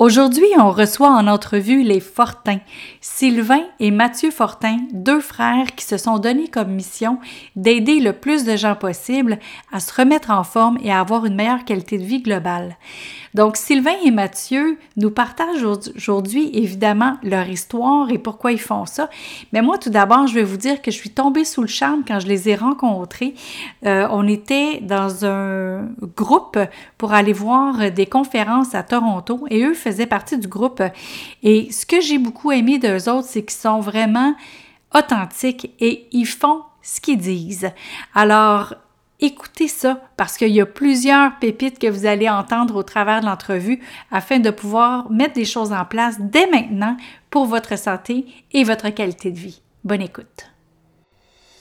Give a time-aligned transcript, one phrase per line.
[0.00, 2.60] Aujourd'hui, on reçoit en entrevue les Fortins,
[3.02, 7.18] Sylvain et Mathieu Fortin, deux frères qui se sont donnés comme mission
[7.54, 9.38] d'aider le plus de gens possible
[9.70, 12.78] à se remettre en forme et à avoir une meilleure qualité de vie globale.
[13.34, 19.10] Donc, Sylvain et Mathieu nous partagent aujourd'hui évidemment leur histoire et pourquoi ils font ça.
[19.52, 22.04] Mais moi, tout d'abord, je vais vous dire que je suis tombée sous le charme
[22.08, 23.34] quand je les ai rencontrés.
[23.84, 26.58] Euh, on était dans un groupe
[26.96, 30.82] pour aller voir des conférences à Toronto et eux faisaient partie du groupe.
[31.42, 34.34] Et ce que j'ai beaucoup aimé d'eux autres, c'est qu'ils sont vraiment
[34.94, 37.70] authentiques et ils font ce qu'ils disent.
[38.14, 38.74] Alors,
[39.22, 43.26] Écoutez ça parce qu'il y a plusieurs pépites que vous allez entendre au travers de
[43.26, 43.78] l'entrevue
[44.10, 46.96] afin de pouvoir mettre des choses en place dès maintenant
[47.28, 49.60] pour votre santé et votre qualité de vie.
[49.84, 50.46] Bonne écoute.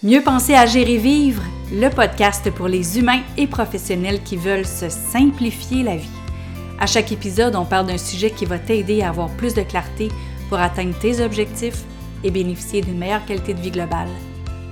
[0.04, 1.44] Mieux penser, à gérer vivre,
[1.74, 6.19] le podcast pour les humains et professionnels qui veulent se simplifier la vie.
[6.82, 10.08] À chaque épisode, on parle d'un sujet qui va t'aider à avoir plus de clarté
[10.48, 11.84] pour atteindre tes objectifs
[12.24, 14.08] et bénéficier d'une meilleure qualité de vie globale.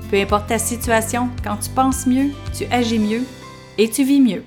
[0.10, 3.24] Peu importe ta situation, quand tu penses mieux, tu agis mieux
[3.78, 4.46] et tu vis mieux.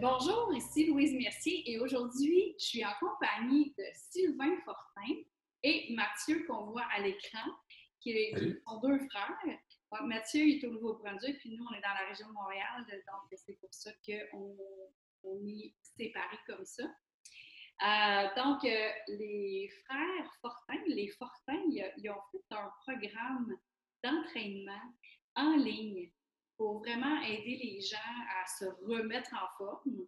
[0.00, 5.20] Bonjour, ici Louise Mercier et aujourd'hui, je suis en compagnie de Sylvain Fortin
[5.62, 7.44] et Mathieu qu'on voit à l'écran,
[8.00, 8.14] qui
[8.66, 9.36] sont deux frères.
[10.06, 13.60] Mathieu est au Nouveau-Brunswick, puis nous, on est dans la région de Montréal, donc c'est
[13.60, 14.56] pour ça qu'on
[15.24, 16.84] on est séparés comme ça.
[17.82, 23.56] Euh, donc, euh, les frères Fortin, les Fortin, ils ont fait un programme
[24.04, 24.82] d'entraînement
[25.34, 26.12] en ligne
[26.58, 27.96] pour vraiment aider les gens
[28.42, 30.06] à se remettre en forme.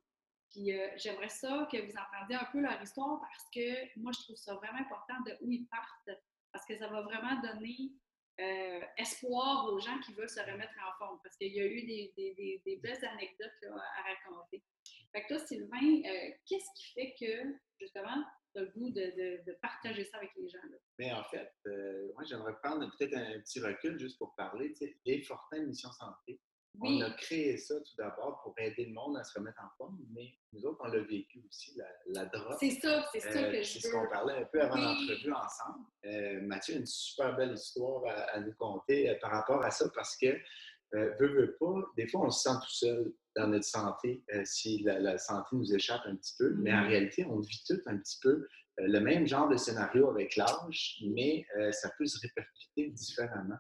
[0.50, 4.22] Puis euh, j'aimerais ça que vous entendiez un peu leur histoire parce que moi, je
[4.24, 6.20] trouve ça vraiment important de où ils partent
[6.52, 7.92] parce que ça va vraiment donner
[8.96, 12.12] espoir aux gens qui veulent se remettre en forme parce qu'il y a eu des,
[12.16, 14.64] des, des, belles anecdotes à raconter.
[15.12, 18.24] Fait que toi, Sylvain, euh, qu'est-ce qui fait que, justement,
[18.54, 20.58] le goût de, partager ça avec les gens.
[20.98, 24.72] Mais en fait, euh, moi, j'aimerais prendre peut-être un, petit recul juste pour parler.
[24.72, 26.40] Tu sais, les Fortin Mission Santé,
[26.80, 29.98] on a créé ça tout d'abord pour aider le monde à se remettre en forme,
[30.10, 32.56] mais nous autres, on l'a vécu aussi, la, drogue.
[32.58, 35.32] C'est ça, c'est ça que euh, je C'est ce qu'on parlait un peu avant l'entrevue
[35.32, 35.84] ensemble.
[36.46, 40.34] Mathieu a une super belle histoire à, nous conter par rapport à ça parce que,
[40.92, 44.82] veut, veut pas, des fois, on se sent tout seul dans notre santé euh, si
[44.82, 46.54] la, santé nous échappe un petit peu.
[46.58, 48.46] Mais en réalité, on vit tout un petit peu euh,
[48.78, 53.58] le même genre de scénario avec l'âge, mais euh, ça peut se répercuter différemment.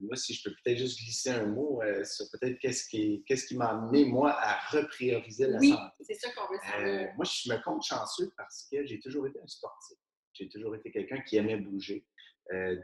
[0.00, 3.56] moi, si je peux peut-être juste glisser un mot sur peut-être qu'est-ce qui, qu'est-ce qui
[3.56, 5.94] m'a amené, moi, à reprioriser la oui, santé.
[6.02, 7.14] c'est ça qu'on veut savoir.
[7.16, 9.96] moi, je me compte chanceux parce que j'ai toujours été un sportif.
[10.34, 12.06] J'ai toujours été quelqu'un qui aimait bouger.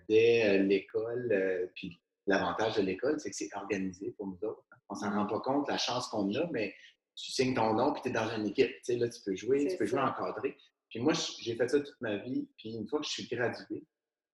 [0.09, 4.63] dès l'école, puis l'avantage de l'école, c'est que c'est organisé pour nous autres.
[4.89, 6.75] On s'en rend pas compte, la chance qu'on a, mais
[7.17, 8.71] tu signes ton nom puis tu es dans une équipe.
[8.71, 10.57] Tu sais, là, tu peux jouer, tu peux jouer encadré.
[10.91, 12.49] Puis moi, j'ai fait ça toute ma vie.
[12.57, 13.85] Puis une fois que je suis gradué,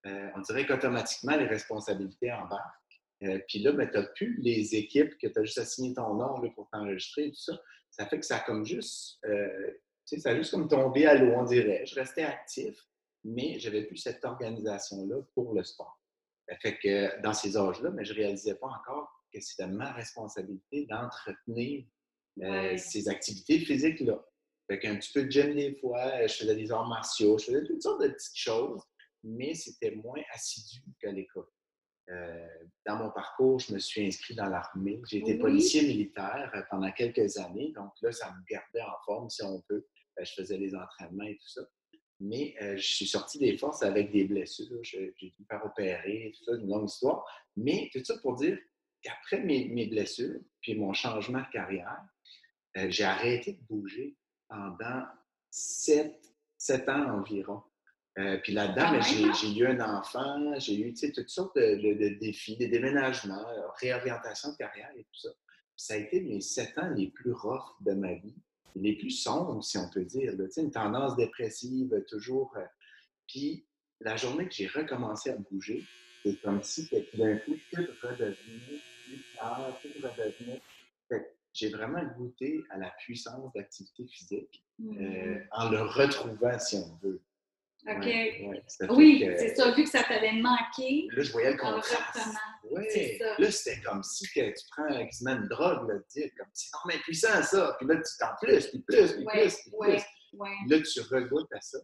[0.06, 3.00] euh, on dirait qu'automatiquement, les responsabilités embarquent.
[3.22, 5.94] Euh, puis là, ben, tu n'as plus les équipes que tu as juste à signer
[5.94, 7.59] ton nom là, pour t'enregistrer et tout ça.
[7.91, 9.71] Ça fait que ça a comme juste, euh,
[10.06, 11.87] tu sais, ça a juste comme tombé à l'eau, on dirait.
[11.87, 12.76] Je restais actif,
[13.22, 15.99] mais je n'avais plus cette organisation-là pour le sport.
[16.60, 20.87] Fait que dans ces âges-là, mais je ne réalisais pas encore que c'était ma responsabilité
[20.87, 21.84] d'entretenir
[22.43, 24.25] euh, ces activités physiques-là.
[24.69, 27.65] Fait qu'un petit peu de gym des fois, je faisais des arts martiaux, je faisais
[27.65, 28.82] toutes sortes de petites choses,
[29.22, 31.47] mais c'était moins assidu qu'à l'école.
[32.10, 32.47] Euh,
[32.87, 35.00] dans mon parcours, je me suis inscrit dans l'armée.
[35.09, 39.31] J'ai été policier militaire euh, pendant quelques années, donc là, ça me gardait en forme,
[39.31, 39.87] si on peut.
[40.19, 41.62] je faisais les entraînements et tout ça.
[42.27, 44.83] Mais je suis sorti des forces avec des blessures.
[44.83, 47.25] J'ai dû me faire opérer, tout ça, une longue histoire.
[47.57, 48.59] Mais tout ça pour dire
[49.11, 52.03] après mes, blessures, puis mon changement de carrière,
[52.77, 54.17] euh, j'ai arrêté de bouger
[54.49, 55.05] pendant
[55.51, 56.21] sept,
[56.89, 57.62] ans environ.
[58.19, 59.33] Euh, puis là-dedans, ben, hein?
[59.41, 63.45] j'ai eu un enfant, j'ai eu toutes sortes de, défis, des déménagements,
[63.81, 65.29] réorientation de carrière et tout ça.
[65.77, 68.37] ça a été mes sept ans les plus rough de ma vie,
[68.75, 70.35] les plus sombres, si on peut dire.
[70.37, 72.53] Là, une tendance dépressive, toujours.
[72.56, 72.65] Euh,
[73.29, 73.67] puis
[74.00, 75.85] la journée que j'ai recommencé à bouger,
[76.23, 78.81] c'est comme si d'un coup, tout redevenait
[81.55, 85.47] j'ai vraiment goûté à la puissance d'activité physique euh, mm-hmm.
[85.53, 87.23] en le retrouvant, si on veut.
[87.87, 88.06] OK.
[88.91, 91.06] oui, c'est ça, vu que ça t'avait manqué.
[91.12, 92.19] Là, je voyais le contraste.
[92.76, 93.19] Oui.
[93.38, 96.99] Là, c'était comme si que tu prends quasiment une drogue, là, dire, comme c'est mais
[96.99, 97.76] puissant ça.
[97.79, 100.03] Puis là, tu t'en plus, puis plus, puis plus, puis plus.
[100.69, 101.79] Là, tu regoutes à ça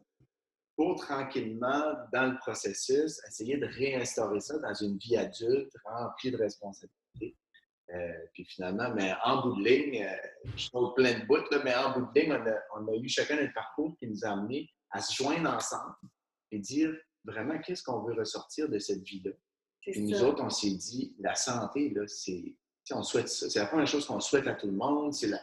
[0.81, 6.39] pour tranquillement, dans le processus, essayer de réinstaurer ça dans une vie adulte remplie de
[6.39, 7.37] responsabilités
[7.93, 10.17] Euh, puis finalement, mais en bout de ligne, euh,
[10.57, 12.33] je trouve plein de bouts, là, mais en bout de ligne,
[12.77, 15.97] on a, eu chacun notre parcours qui nous a amenés à se joindre ensemble
[16.51, 19.33] et dire vraiment qu'est-ce qu'on veut ressortir de cette vie-là?
[19.87, 22.55] Et nous autres, on s'est dit, la santé, là, c'est.
[22.93, 25.15] On souhaite C'est la première chose qu'on souhaite à tout le monde.
[25.15, 25.39] C'est la,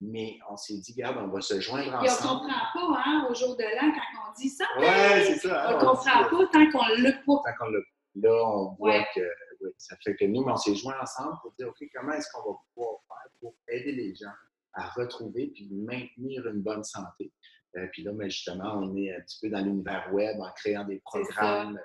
[0.00, 2.06] mais on s'est dit, regarde, on va se joindre ensemble.
[2.06, 4.64] Et on ne comprend pas, hein, au jour de l'an, quand on dit ça.
[4.78, 5.68] C'est ça.
[5.68, 7.42] Hein, on ne comprend pas tant qu'on ne l'a pas.
[7.44, 7.80] Tant qu'on l'a
[8.16, 9.20] Là, on voit que
[9.60, 12.50] oui, ça fait que nous, on s'est joints ensemble pour dire, OK, comment est-ce qu'on
[12.50, 14.32] va pouvoir faire pour aider les gens
[14.72, 17.32] à retrouver puis maintenir une bonne santé?
[17.76, 20.84] Euh, puis là, mais justement, on est un petit peu dans l'univers web en créant
[20.84, 21.78] des programmes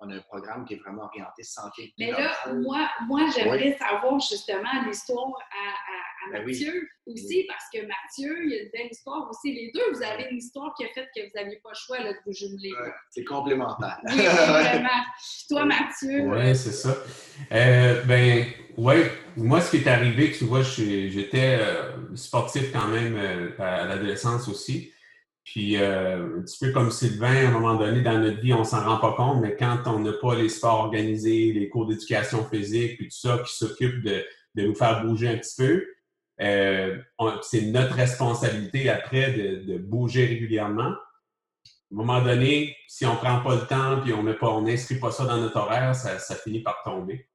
[0.00, 1.92] on a un programme qui est vraiment orienté santé.
[1.98, 8.44] Mais là, moi, moi j'aimerais savoir justement l'histoire à, ben Mathieu aussi, parce que Mathieu,
[8.44, 9.52] il y a une belle histoire aussi.
[9.52, 11.98] Les deux, vous avez une histoire qui a fait que vous n'aviez pas le choix
[11.98, 12.72] de vous jumeler.
[13.10, 13.98] c'est complémentaire.
[14.04, 14.88] Oui, vraiment.
[15.48, 16.28] toi, Mathieu?
[16.28, 16.94] Oui, c'est ça.
[17.52, 18.46] Euh, ben,
[18.76, 18.96] oui,
[19.36, 24.48] moi, ce qui est arrivé, tu vois, j'étais euh, sportif quand même euh, à l'adolescence
[24.48, 24.92] aussi.
[25.50, 28.64] Puis, euh, un petit peu comme Sylvain, à un moment donné dans notre vie, on
[28.64, 32.44] s'en rend pas compte, mais quand on n'a pas les sports organisés, les cours d'éducation
[32.44, 35.86] physique, puis tout ça, qui s'occupent de, de, nous faire bouger un petit peu,
[36.42, 36.98] euh,
[37.40, 40.90] c'est notre responsabilité après de, de, bouger régulièrement.
[40.90, 45.24] À un moment donné, si on prend pas le temps, puis on n'inscrit pas ça
[45.24, 47.26] dans notre horaire, ça, ça finit par tomber.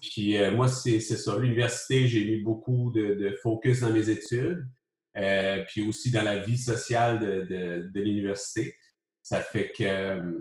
[0.00, 1.36] Puis euh, moi, c'est ça.
[1.36, 4.64] L'université, j'ai mis beaucoup de, de, focus dans mes études.
[5.18, 8.76] Euh, puis aussi dans la vie sociale de, de, l'université.
[9.22, 10.32] Ça fait que euh,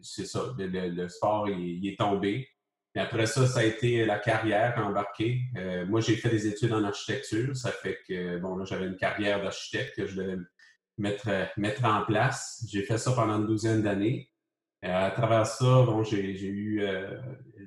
[0.00, 2.48] c'est ça, le, sport il, est tombé.
[2.94, 5.40] Et après ça, ça a été la carrière embarquée.
[5.56, 7.56] Euh, moi, j'ai fait des études en architecture.
[7.56, 10.36] Ça fait que, bon, là, j'avais une carrière d'architecte que je devais
[10.98, 12.64] mettre, mettre en place.
[12.70, 14.30] J'ai fait ça pendant une douzaine d'années.
[14.82, 16.82] à travers ça, bon, j'ai eu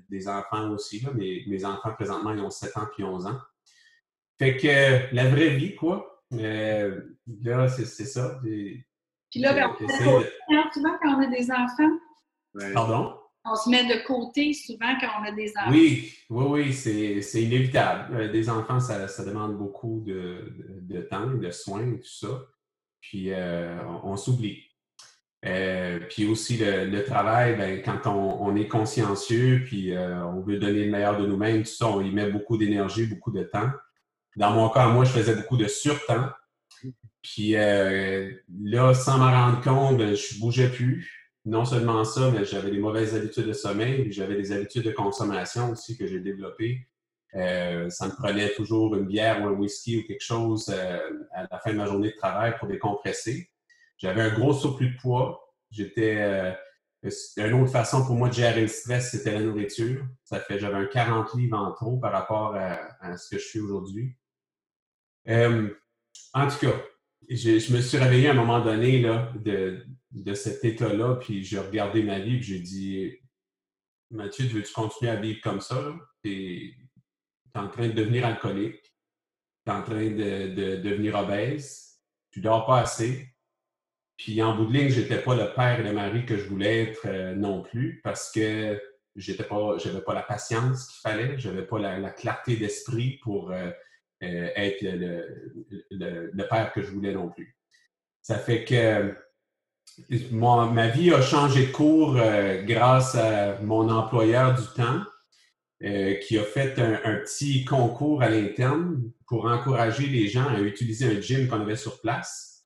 [0.09, 1.01] des enfants aussi.
[1.01, 1.11] Là.
[1.11, 3.39] Mes, mes enfants, présentement, ils ont 7 ans puis 11 ans.
[4.37, 7.01] Fait que la vraie vie, quoi, euh,
[7.43, 8.39] là, c'est ça.
[8.43, 8.85] Puis
[9.35, 12.73] là, ben, on se met de côté souvent quand on a des enfants.
[12.73, 13.13] Pardon?
[13.47, 15.71] On se met de côté souvent quand on a des enfants.
[15.71, 18.15] Oui, oui, oui, c'est inévitable.
[18.15, 20.51] Euh, des enfants, ça, ça demande beaucoup de,
[20.81, 22.41] de, temps, de soins et tout ça.
[23.01, 24.63] Puis euh, on, s'oublie.
[25.43, 30.91] puis aussi le, travail, ben, quand on, on, est consciencieux, puis on veut donner le
[30.91, 33.69] meilleur de nous-mêmes, tout ça, on y met beaucoup d'énergie, beaucoup de temps.
[34.35, 36.29] Dans mon cas, moi, je faisais beaucoup de surtemps.
[37.25, 38.31] Puis euh,
[38.63, 41.11] là, sans m'en rendre compte, ben, je ne bougeais plus.
[41.45, 45.71] Non seulement ça, mais j'avais des mauvaises habitudes de sommeil, j'avais des habitudes de consommation
[45.71, 46.87] aussi que j'ai développées.
[47.35, 50.99] Euh, ça me prenait toujours une bière ou un whisky ou quelque chose euh,
[51.33, 53.49] à la fin de ma journée de travail pour décompresser.
[53.97, 55.53] J'avais un gros surplus de poids.
[55.71, 56.55] J'étais
[57.37, 60.05] une autre façon pour moi de gérer le stress, c'était la nourriture.
[60.23, 63.59] Ça fait j'avais un 40 livres en trop par rapport à ce que je suis
[63.59, 64.15] aujourd'hui.
[65.27, 65.69] Euh,
[66.33, 66.81] en tout cas,
[67.29, 71.59] je, me suis réveillé à un moment donné là, de, de cet état-là, puis j'ai
[71.59, 73.17] regardé ma vie, puis j'ai dit
[74.11, 75.93] Mathieu, veux-tu continuer à vivre comme ça?
[76.23, 82.01] Tu es, en train de devenir alcoolique, tu es en train de, de, devenir obèse,
[82.31, 83.29] tu dors pas assez.
[84.17, 86.83] Puis en bout de ligne, j'étais pas le père et le mari que je voulais
[86.83, 88.79] être euh, non plus parce que
[89.15, 93.71] j'étais pas, j'avais pas la patience qu'il fallait, j'avais pas la, clarté d'esprit pour euh,
[94.21, 97.55] être le, père que je voulais non plus.
[98.21, 99.15] Ça fait que
[100.31, 105.01] ma vie a changé de cours euh, grâce à mon employeur du temps
[105.83, 111.05] euh, qui a fait un, petit concours à l'interne pour encourager les gens à utiliser
[111.17, 112.65] un gym qu'on avait sur place.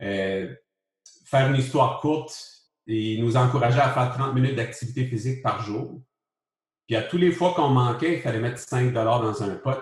[0.00, 2.36] faire une histoire courte,
[2.86, 6.00] il nous encourageait à faire 30 minutes d'activité physique par jour.
[6.86, 9.78] Puis à tous les fois qu'on manquait, il fallait mettre 5 dans un pot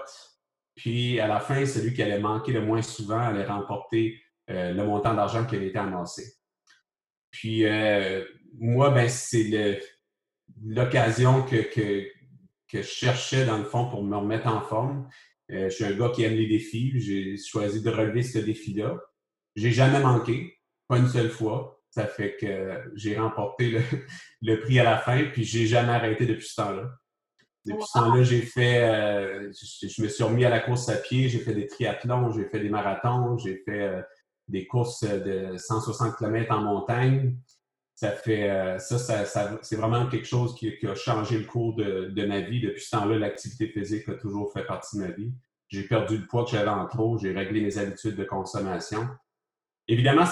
[0.78, 4.85] puis à la fin, celui qui allait manquer le moins souvent allait remporter euh, le
[4.85, 6.35] montant d'argent qui avait été amassé.
[7.32, 8.25] Puis euh,
[8.61, 9.80] moi, ben, c'est
[10.64, 12.06] l'occasion que, que,
[12.73, 15.08] je cherchais dans le fond pour me remettre en forme.
[15.50, 16.92] Euh, je suis un gars qui aime les défis.
[17.00, 18.97] J'ai choisi de relever ce défi-là.
[19.56, 21.82] J'ai jamais manqué, pas une seule fois.
[21.90, 23.80] Ça fait que j'ai remporté le,
[24.42, 26.88] le, prix à la fin, puis j'ai jamais arrêté depuis ce temps-là.
[27.69, 31.29] Depuis ce temps-là, j'ai fait, euh, je, me suis remis à la course à pied,
[31.29, 34.03] j'ai fait des triathlons, j'ai fait des marathons, j'ai fait euh,
[34.49, 37.37] des courses de 160 km en montagne.
[37.95, 42.27] Ça fait, euh, ça, ça, c'est vraiment quelque chose qui, a changé le cours de,
[42.27, 42.61] ma vie.
[42.61, 45.33] Depuis ce temps-là, l'activité physique a toujours fait partie de ma vie.
[45.69, 49.07] J'ai perdu le poids que j'avais en trop, j'ai réglé mes habitudes de consommation.
[49.87, 50.25] Évidemment,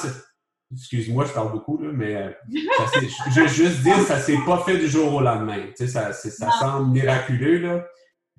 [0.73, 4.78] Excuse-moi, je parle beaucoup, là, mais euh, je veux juste dire, ça s'est pas fait
[4.78, 5.64] du jour au lendemain.
[5.68, 7.87] Tu sais, ça, ça semble miraculeux, là.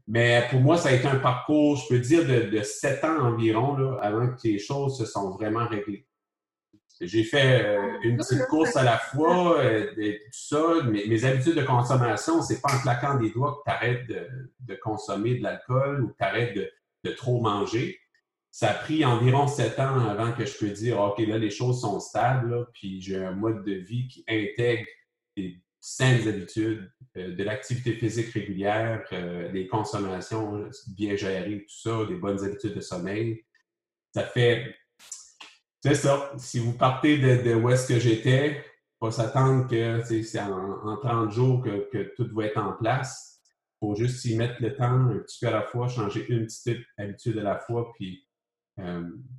[0.07, 3.77] mais pour moi, ça a été un parcours, je peux dire, de, 7 ans environ,
[3.77, 6.05] là, avant que les choses se sont vraiment réglées.
[6.99, 10.61] J'ai fait euh, une petite course à la fois, euh, tout ça.
[10.85, 14.27] Mes habitudes de consommation, c'est pas en claquant des doigts que tu arrêtes de,
[14.61, 16.69] de, consommer de l'alcool ou que tu arrêtes de,
[17.03, 17.99] de, trop manger.
[18.57, 21.79] Ça a pris environ sept ans avant que je peux dire, OK, là, les choses
[21.79, 24.87] sont stables, puis j'ai un mode de vie qui intègre
[25.35, 29.03] des saines habitudes, euh, de l'activité physique régulière,
[29.53, 33.45] des consommations bien gérées, tout ça, des bonnes habitudes de sommeil.
[34.15, 34.75] Ça fait
[35.83, 36.31] c'est ça.
[36.39, 38.65] Si vous partez de, où est-ce que j'étais,
[38.99, 43.39] pas s'attendre que c'est en, 30 jours que, tout va être en place.
[43.45, 46.47] Il faut juste y mettre le temps, un petit peu à la fois, changer une
[46.47, 48.26] petite habitude à la fois, puis euh,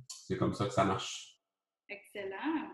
[0.07, 1.39] c'est comme ça que ça marche.
[1.87, 2.69] Excellent.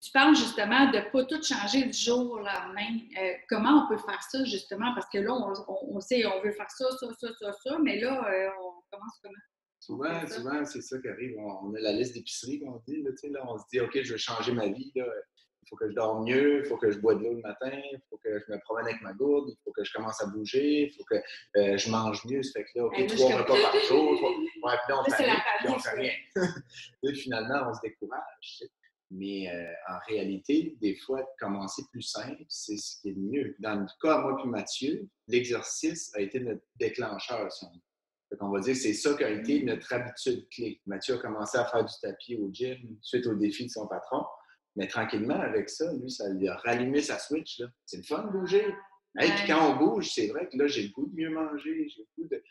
[0.00, 2.98] Tu parles justement de ne pas tout changer du jour au lendemain.
[3.20, 4.92] Euh, comment on peut faire ça justement?
[4.94, 8.28] Parce que là, on, sait, on veut faire ça, ça, ça, ça, ça, mais là,
[8.28, 9.34] euh, on commence comment?
[9.78, 11.36] Souvent, souvent, c'est ça qui arrive.
[11.38, 13.02] On, a la liste d'épicerie, qu'on dit.
[13.02, 14.92] Là, là, on se dit, OK, je veux changer ma vie.
[14.94, 15.04] Là.
[15.62, 17.70] Il faut que je dorme mieux, il faut que je bois de l'eau le matin,
[17.70, 20.26] il faut que je me promène avec ma gourde, il faut que je commence à
[20.26, 21.14] bouger, il faut que
[21.56, 22.42] euh, je mange mieux.
[22.42, 24.10] Ça fait que là, OK, trois repas par jour.
[24.10, 25.36] Ouais, puis là, on fait rien.
[25.60, 26.12] Puis on fait rien.
[27.02, 28.64] et finalement, on se décourage.
[29.10, 33.56] Mais euh, en réalité, des fois, commencer plus simple, c'est ce qui est le mieux.
[33.58, 37.80] Dans le cas, moi puis Mathieu, l'exercice a été notre déclencheur, si on veut.
[38.40, 40.80] On va dire que c'est ça qui a été notre habitude clé.
[40.86, 44.24] Mathieu a commencé à faire du tapis au gym suite au défi de son patron.
[44.76, 47.62] Mais tranquillement, avec ça, lui, ça lui a rallumé sa switch.
[47.84, 48.74] C'est le fun de bouger.
[49.20, 51.88] Et puis quand on bouge, c'est vrai que là, j'ai le goût de mieux manger.
[51.88, 52.42] J'ai le goût de...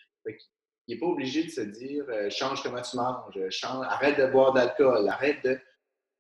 [0.88, 4.28] il n'est pas obligé de se dire euh, change comment tu manges, change, arrête de
[4.28, 5.60] boire d'alcool, arrête de.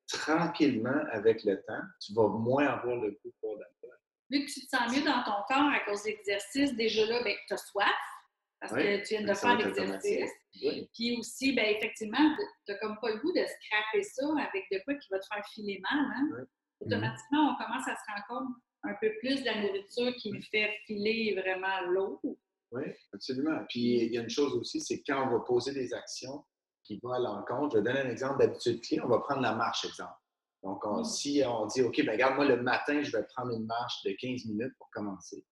[0.08, 3.98] Tranquillement, avec le temps, tu vas moins avoir le goût de boire d'alcool.
[4.30, 7.24] Vu que tu te sens mieux dans ton corps à cause de l'exercice, déjà là,
[7.24, 7.88] ben, tu as soif
[8.62, 10.32] parce que tu viens de faire l'exercice.
[10.94, 14.80] Puis aussi, ben, effectivement, tu n'as comme pas le goût de scraper ça avec de
[14.86, 16.06] quoi qui va te faire filer mal.
[16.16, 16.46] Hein?
[16.80, 20.42] Automatiquement, on commence à se rendre compte un peu plus de la nourriture qui me
[20.42, 22.22] fait filer vraiment l'eau.
[22.72, 23.66] Oui, absolument.
[23.68, 26.46] Puis il y a une chose aussi, c'est quand on va poser des actions
[26.84, 27.76] qui vont à l'encontre.
[27.76, 29.00] Je vais donner un exemple d'habitude clé.
[29.04, 30.14] On va prendre la marche, exemple.
[30.64, 31.04] Donc, mm.
[31.04, 34.12] si on dit, OK, ben regarde, moi, le matin, je vais prendre une marche de
[34.12, 35.44] 15 minutes pour commencer.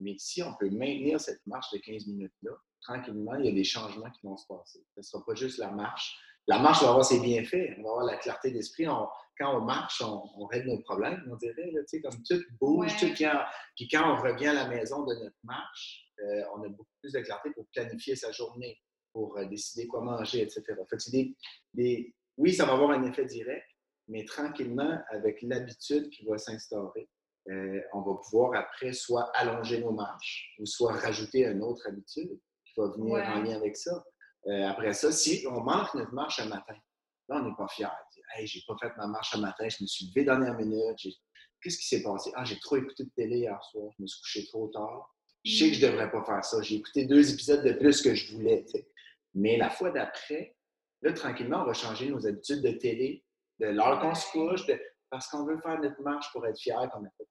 [0.00, 3.64] Mais si on peut maintenir cette marche de 15 minutes-là, tranquillement, il y a des
[3.64, 4.84] changements qui vont se passer.
[4.94, 6.16] Ce ne sera pas juste la marche.
[6.46, 8.84] La marche va avoir ses bienfaits, on va avoir la clarté d'esprit.
[8.84, 13.42] quand on marche, on, règle nos problèmes, on dirait, là, comme tout bouge, tout vient.
[13.76, 17.12] Puis quand on revient à la maison de notre marche, euh, on a beaucoup plus
[17.12, 18.78] de clarté pour planifier sa journée,
[19.12, 20.62] pour euh, décider quoi manger, etc.
[22.36, 23.66] oui, ça va avoir un effet direct,
[24.08, 27.08] mais tranquillement, avec l'habitude qui va s'instaurer,
[27.50, 32.40] euh, on va pouvoir après soit allonger nos marches ou soit rajouter une autre habitude
[32.64, 34.02] qui va venir en lien avec ça.
[34.46, 36.74] Euh, après ça, si on manque notre marche un matin,
[37.28, 37.90] là, on n'est pas fier.
[38.34, 40.98] Hey, j'ai pas fait ma marche un matin, je me suis levé dernière minute.
[41.60, 42.30] Qu'est-ce qui s'est passé?
[42.34, 45.14] Ah, j'ai trop écouté de télé hier soir, je me suis couché trop tard.
[45.44, 46.62] Je sais que je ne devrais pas faire ça.
[46.62, 48.64] J'ai écouté deux épisodes de plus que je voulais.
[49.34, 50.56] Mais la fois d'après,
[51.02, 53.24] là, tranquillement, on va changer nos habitudes de télé,
[53.60, 54.66] de l'heure qu'on se couche,
[55.10, 57.28] parce qu'on veut faire notre marche pour être fier qu'on a fait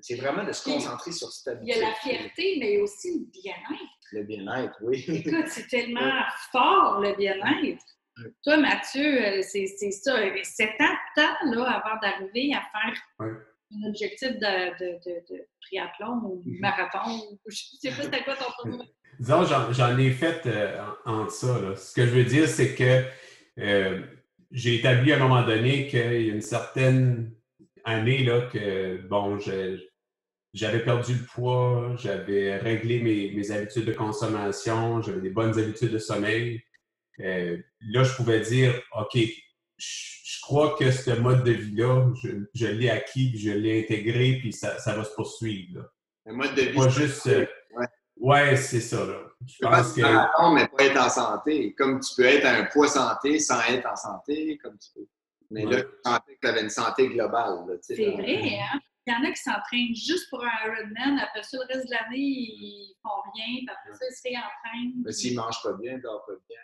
[0.00, 1.74] c'est vraiment de se concentrer sur cette habitude.
[1.74, 4.00] Il y a la fierté, mais aussi le bien-être.
[4.12, 5.04] Le bien-être, oui.
[5.08, 7.84] Écoute, c'est tellement fort, le bien-être.
[8.44, 10.16] Toi, Mathieu, euh, c'est ça.
[10.42, 13.02] C'est ans temps là, avant d'arriver à faire
[13.72, 14.98] un objectif de, de,
[15.30, 16.58] de, triathlon ou mhm.
[16.60, 17.38] marathon.
[17.46, 18.84] Je ne sais pas c'était quoi ton tournoi.
[19.18, 21.60] Disons, j'en ai fait euh, en, ça.
[21.60, 21.76] Là.
[21.76, 23.04] Ce que je veux dire, c'est que
[23.58, 24.00] euh,
[24.50, 27.32] j'ai établi à un moment donné qu'il y a une certaine
[27.90, 29.38] année là, que, bon,
[30.52, 35.98] j'avais perdu le poids, j'avais réglé mes, habitudes de consommation, j'avais des bonnes habitudes de
[35.98, 36.62] sommeil.
[37.20, 39.18] Euh, là, je pouvais dire, OK,
[39.76, 42.10] je, crois que ce mode de vie-là,
[42.54, 45.84] je, l'ai acquis, je l'ai intégré, puis ça, va se poursuivre.
[46.26, 46.76] Un mode de vie.
[46.76, 47.26] Pas juste.
[47.26, 47.46] Euh,
[48.16, 49.04] ouais, c'est ça.
[49.04, 49.20] Là.
[49.46, 50.54] Je pense que.
[50.54, 51.74] mais pas être en santé.
[51.74, 55.06] Comme tu peux être à un poids santé sans être en santé, comme tu peux.
[55.50, 57.78] Mais là, tu sentais que tu avais une santé globale.
[57.82, 58.80] C'est vrai, hein?
[59.06, 61.18] Il y en a qui s'entraînent juste pour un Ironman.
[61.18, 63.56] Après ça, le reste de l'année, ils font rien.
[63.56, 65.02] Puis après ça, ils se réentraînent.
[65.04, 66.58] Mais s'ils ne mangent pas bien, ils ne dorment pas bien,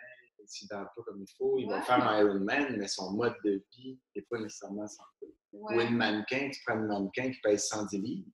[0.45, 3.35] s'ils ne dorment pas comme il faut, ils vont faire un Ironman, mais son mode
[3.43, 5.35] de vie n'est pas nécessairement santé.
[5.51, 8.29] Ou une mannequin, tu prends une mannequin qui pèse 110 livres,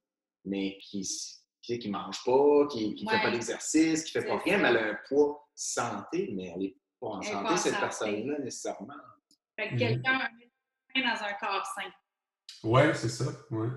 [0.45, 1.00] mais qui
[1.69, 4.77] ne mange pas, qui ne fait pas d'exercice, qui ne fait pas rien, mais elle
[4.77, 8.93] a un poids santé, mais elle n'est pas en santé, cette personne-là, nécessairement.
[9.57, 10.19] Fait que quelqu'un
[11.01, 11.89] dans un corps sain.
[12.63, 13.25] Oui, c'est ça.
[13.51, 13.69] Ouais.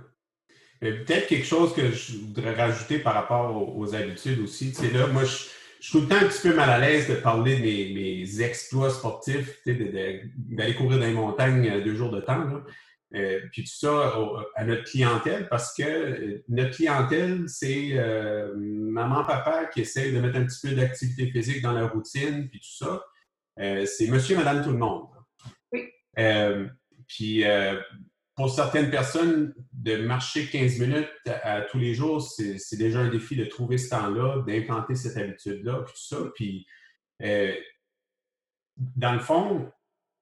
[0.81, 4.73] Peut-être quelque chose que je voudrais rajouter par rapport aux, habitudes aussi.
[4.73, 5.49] Tu sais, là, moi, je,
[5.81, 8.43] je, suis tout le temps un petit peu mal à l'aise de parler de mes,
[8.43, 12.45] exploits sportifs, tu sais, d'aller courir dans les montagnes euh, deux jours de temps.
[12.45, 12.63] Là.
[13.15, 14.13] Euh, puis tout ça
[14.57, 17.95] à notre clientèle parce que euh, notre clientèle, c'est
[18.57, 22.61] maman, papa qui essaie de mettre un petit peu d'activité physique dans leur routine, puis
[22.61, 23.05] tout ça.
[23.87, 25.07] c'est monsieur, madame, tout le monde.
[25.73, 25.89] Oui.
[27.07, 27.45] Puis
[28.37, 33.35] pour certaines personnes, de marcher 15 minutes à, tous les jours, c'est déjà un défi
[33.35, 36.19] de trouver ce temps-là, d'implanter cette habitude-là, puis tout ça.
[36.35, 36.67] Puis,
[37.23, 37.55] euh,
[38.77, 39.73] dans le fond,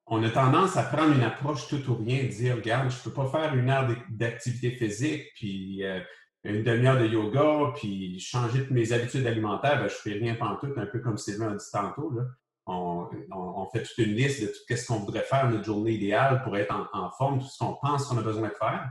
[0.05, 3.11] on a tendance à prendre une approche tout ou rien, dire, regarde, je ne peux
[3.11, 5.99] pas faire une heure d'activité physique, puis euh,
[6.45, 10.35] une demi-heure de yoga, puis changer toutes mes habitudes alimentaires, ben, je ne fais rien
[10.35, 12.11] tout, un peu comme Sylvain a dit tantôt.
[12.11, 12.23] Là
[12.65, 16.57] on, fait toute une liste de tout ce qu'on voudrait faire notre journée idéale pour
[16.57, 18.89] être en, forme, tout ce qu'on pense qu'on a besoin de faire.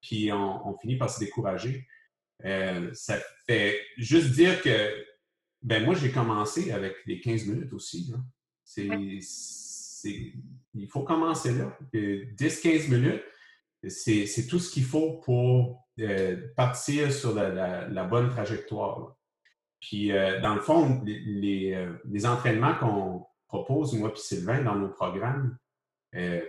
[0.00, 1.86] Puis on, finit par se décourager.
[2.44, 5.04] Euh, ça fait juste dire que
[5.62, 8.12] ben moi, j'ai commencé avec les 15 minutes aussi.
[8.76, 9.20] il
[10.90, 11.78] faut commencer là.
[11.92, 13.22] 10-15 minutes,
[13.88, 19.16] c'est tout ce qu'il faut pour euh, partir sur la bonne trajectoire.
[19.84, 24.76] Puis, euh, dans le fond, les, euh, les, entraînements qu'on propose, moi et Sylvain, dans
[24.76, 25.58] nos programmes,
[26.14, 26.40] euh,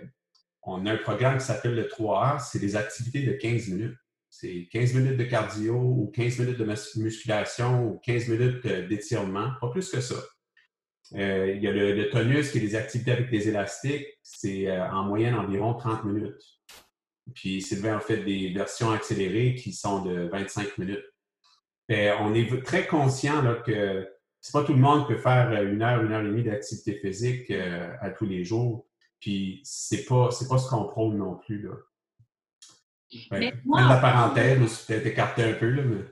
[0.62, 3.96] on a un programme qui s'appelle le 3A, c'est des activités de 15 minutes.
[4.30, 9.68] C'est 15 minutes de cardio ou 15 minutes de musculation ou 15 minutes d'étirement, pas
[9.68, 10.16] plus que ça.
[11.12, 15.04] il y a le, le, tonus qui est des activités avec des élastiques, c'est en
[15.04, 16.42] moyenne environ 30 minutes.
[17.34, 21.04] Puis Sylvain a fait des versions accélérées qui sont de 25 minutes.
[21.88, 24.08] Ben, on est très conscient là, que
[24.40, 26.94] c'est pas tout le monde qui peut faire une heure, une heure et demie d'activité
[27.00, 28.86] physique euh, à tous les jours.
[29.20, 31.62] Puis c'est pas, c'est pas ce qu'on prône non plus.
[31.62, 31.74] Là.
[33.30, 35.68] Ben, la parenthèse, je me suis peut-être écarté un peu.
[35.70, 36.04] Là, mais...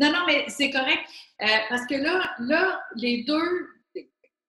[0.00, 1.00] Non, non, mais c'est correct.
[1.42, 3.68] Euh, parce que là, là, les deux,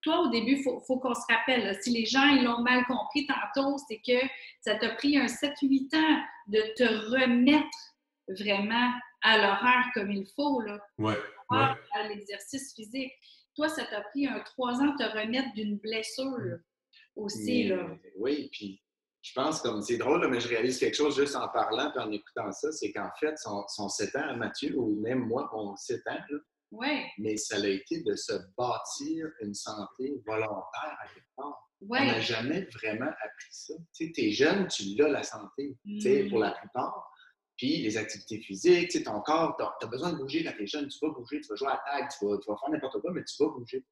[0.01, 2.85] toi, au début, il faut, faut qu'on se rappelle, si les gens ils l'ont mal
[2.85, 4.25] compris tantôt, c'est que
[4.61, 7.95] ça t'a pris un 7-8 ans de te remettre
[8.27, 8.91] vraiment
[9.21, 10.79] à l'horaire comme il faut, là.
[10.97, 11.17] Ouais,
[11.49, 13.11] à l'exercice physique.
[13.55, 16.59] Toi, ça t'a pris un trois ans de te remettre d'une blessure
[17.15, 17.87] aussi, là.
[18.17, 18.81] Oui, puis
[19.21, 22.11] je pense comme c'est drôle, mais je réalise quelque chose juste en parlant et en
[22.11, 26.01] écoutant ça, c'est qu'en fait, son, son 7 ans, Mathieu, ou même moi, mon 7
[26.07, 26.37] ans, là,
[26.71, 27.05] ouais.
[27.19, 31.69] mais ça a été de se bâtir une santé volontaire à quelque part.
[31.81, 31.99] Ouais.
[32.01, 33.73] On n'a jamais vraiment appris ça.
[33.93, 36.55] Tu es jeune, tu l'as la santé, tu sais, pour la mm.
[36.59, 37.10] plupart.
[37.61, 40.87] Puis les activités physiques, ton corps, tu as, besoin de bouger quand tu es jeune,
[40.87, 43.23] tu vas bouger, tu vas jouer à la tag, tu vas, faire n'importe quoi, mais
[43.23, 43.85] tu vas bouger.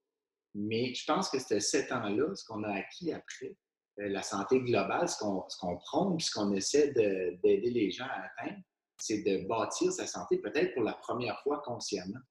[0.56, 3.56] Mais je pense que c'était sept ans-là, ce qu'on a acquis après,
[4.00, 8.24] euh, la santé globale, ce qu'on prône, puis ce qu'on essaie d'aider les gens à
[8.26, 8.60] atteindre,
[8.98, 12.22] c'est de bâtir sa santé peut-être pour la première fois consciemment.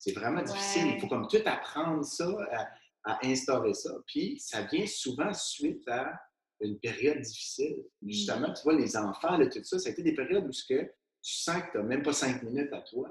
[0.00, 0.94] C'est vraiment difficile.
[0.94, 3.92] Il faut comme tout apprendre ça, à, à, instaurer ça.
[4.08, 6.12] Puis ça vient souvent suite à
[6.60, 7.84] une période difficile.
[8.02, 8.10] Mm.
[8.10, 10.64] Justement, tu vois, les enfants, là, tout ça, ça a été des périodes où ce
[10.66, 13.08] que tu sens que tu n'as même pas cinq minutes à toi.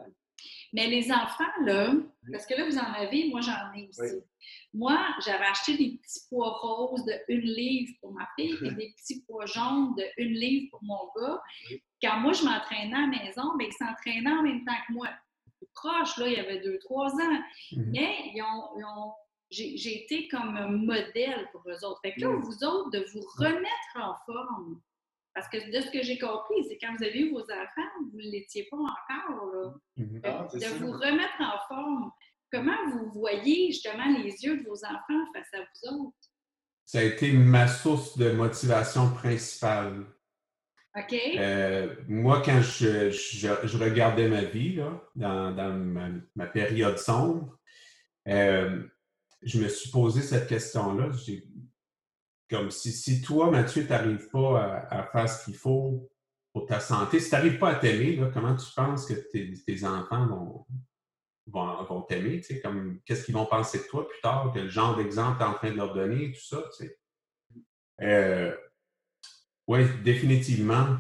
[0.73, 1.93] Mais les enfants, là,
[2.31, 4.21] parce que là, vous en avez, moi, j'en ai aussi.
[4.73, 8.93] Moi, j'avais acheté des petits pois roses de une livre pour ma fille et des
[8.97, 11.41] petits pois jaunes de une livre pour mon gars.
[12.01, 15.10] Quand moi, je m'entraînais à la maison, bien, ils s'entraînaient en même temps que moi.
[15.73, 17.39] Proche, là, il y avait deux, trois ans.
[17.71, 17.91] Mm-hmm.
[17.91, 19.13] Mais ils ont
[19.51, 21.99] j'ai été comme un modèle pour eux autres.
[22.01, 22.41] Fait que là, mm.
[22.41, 24.81] vous autres, de vous remettre en forme,
[25.34, 28.17] parce que de ce que j'ai compris, c'est quand vous avez eu vos enfants, vous
[28.17, 29.45] ne l'étiez pas encore.
[29.53, 29.73] Là.
[29.97, 30.21] Mm-hmm.
[30.23, 32.12] Ah, de vous remettre en forme,
[32.51, 36.17] comment vous voyez justement les yeux de vos enfants face à vous autres?
[36.86, 40.05] Ça a été ma source de motivation principale.
[40.95, 41.13] OK.
[41.13, 45.73] Euh, moi, quand je, je, regardais ma vie, là, dans, dans
[46.36, 47.58] ma, période sombre,
[48.29, 48.84] euh,
[49.45, 51.10] je me suis posé cette question-là.
[52.49, 56.10] Comme si, si toi, Mathieu, tu n'arrives pas à, faire ce qu'il faut
[56.51, 60.27] pour ta santé, si tu n'arrives pas à t'aimer, comment tu penses que tes, enfants
[60.27, 62.41] vont, vont, t'aimer?
[62.63, 64.51] Comme, qu'est-ce qu'ils vont penser de toi plus tard?
[64.53, 66.31] Quel genre d'exemple tu es en train de leur donner?
[66.31, 66.63] Tout ça,
[68.01, 68.55] euh,
[69.67, 70.97] oui, définitivement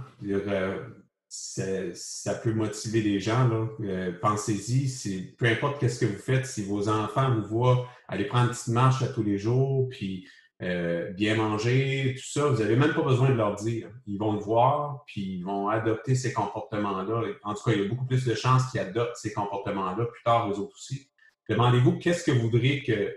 [1.93, 3.49] ça, peut motiver les gens.
[3.81, 8.45] Euh, pensez-y, peu importe qu'est-ce que vous faites, si vos enfants vous voient aller prendre
[8.45, 10.27] une petite marche à tous les jours, puis
[10.61, 13.89] euh, bien manger, tout ça, vous n'avez même pas besoin de leur dire.
[14.07, 17.23] Ils vont le voir, puis ils vont adopter ces comportements-là.
[17.43, 20.23] En tout cas, il y a beaucoup plus de chances qu'ils adoptent ces comportements-là plus
[20.23, 21.09] tard, eux autres aussi.
[21.49, 23.15] Demandez-vous qu'est-ce que vous voudriez que,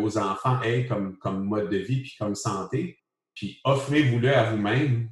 [0.00, 2.98] vos enfants aient comme, comme mode de vie puis comme santé,
[3.34, 5.10] puis offrez-vous-le à vous-même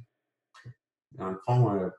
[1.17, 1.89] dans le fond, euh,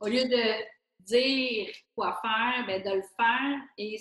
[0.00, 0.64] au lieu de
[1.00, 3.98] dire quoi faire, ben, de le faire et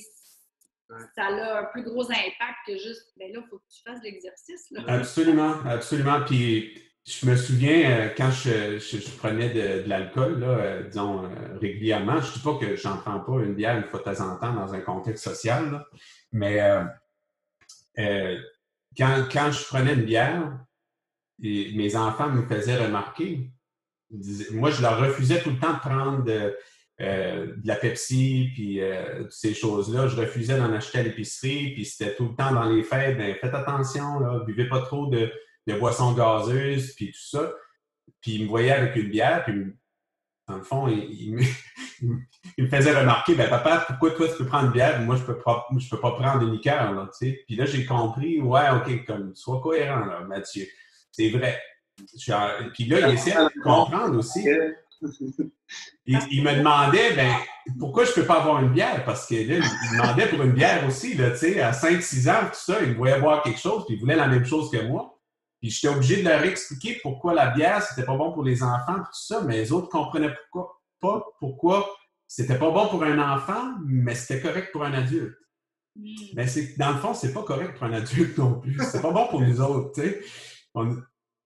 [1.16, 4.04] ça a un plus gros impact que juste, ben là, il faut que tu fasses
[4.04, 4.72] l'exercice.
[4.88, 6.22] Absolument, absolument.
[6.26, 12.30] Puis je me souviens euh, quand je, prenais de, l'alcool, euh, disons, euh, régulièrement, je
[12.30, 14.54] ne dis pas que j'en prends pas une bière une fois de temps en temps
[14.54, 15.86] dans un contexte social,
[16.32, 16.60] mais
[18.98, 20.60] quand, quand, je prenais une bière,
[21.42, 23.52] et mes enfants me faisaient remarquer,
[24.52, 26.56] moi, je leur refusais tout le temps de prendre de,
[27.00, 28.80] de la Pepsi, puis
[29.30, 30.08] ces choses-là.
[30.08, 33.36] Je refusais d'en acheter à l'épicerie, puis c'était tout le temps dans les fêtes, ben,
[33.36, 35.32] faites attention, là, buvez pas trop de,
[35.68, 37.54] de boissons gazeuses, puis tout ça.
[38.22, 39.54] Puis il me voyait avec une bière, puis
[40.48, 44.74] dans le fond, il, me, faisait remarquer, ben papa, pourquoi toi tu peux prendre une
[44.74, 47.44] bière, moi je peux pas, je peux pas prendre une liqueur, tu sais.
[47.48, 50.66] Puis là, j'ai compris, ouais, ok, comme, sois cohérent, là, Mathieu.
[51.12, 51.62] C'est vrai.
[52.74, 54.48] Puis là, il essayait de comprendre aussi.
[56.06, 57.36] Il, me demandait, ben,
[57.80, 59.04] pourquoi je ne peux pas avoir une bière?
[59.06, 62.48] Parce que là, il demandait pour une bière aussi, là, tu sais, à 5-6 ans,
[62.48, 64.82] tout ça, il me voyait boire quelque chose, puis il voulait la même chose que
[64.86, 65.20] moi.
[65.60, 68.98] Puis j'étais obligé de leur expliquer pourquoi la bière, c'était pas bon pour les enfants,
[68.98, 71.90] tout ça, mais les autres comprenaient pourquoi, pas pourquoi
[72.28, 75.38] c'était pas bon pour un enfant, mais c'était correct pour un adulte.
[75.96, 76.16] Hmm.
[76.36, 78.78] Mais c'est, dans le fond, c'est pas correct pour un adulte non plus.
[78.92, 80.22] C'est pas bon pour nous autres, tu sais.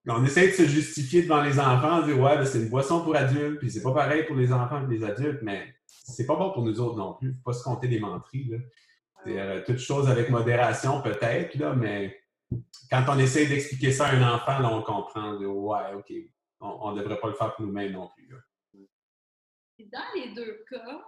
[0.08, 3.16] On, essaie de se justifier devant les enfants, dire ouais, ben, c'est une boisson pour
[3.16, 6.52] adultes, puis c'est pas pareil pour les enfants et les adultes, mais c'est pas bon
[6.52, 7.34] pour nous autres non plus.
[7.34, 8.46] Faut pas se compter des menteries.
[8.46, 8.58] Là.
[9.28, 12.18] Euh, toute avec modération peut-être, là, mais
[12.90, 16.14] quand on essaie d'expliquer ça à un enfant, là, on comprend, ouais, OK,
[16.62, 18.30] on ne devrait pas le faire pour nous-mêmes non plus.
[19.80, 21.06] Dans les deux cas,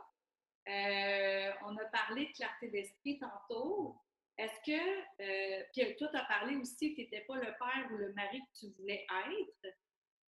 [0.67, 3.95] euh, on a parlé de clarté d'esprit tantôt.
[4.39, 7.89] Est-ce que, euh, puis toi, tu as parlé aussi que tu n'étais pas le père
[7.91, 9.75] ou le mari que tu voulais être.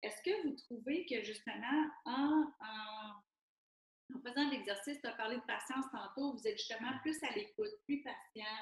[0.03, 5.85] Est-ce que vous trouvez que justement, en, en, faisant l'exercice, tu as parlé de patience
[5.93, 8.57] tantôt, vous êtes justement plus à l'écoute, plus patient,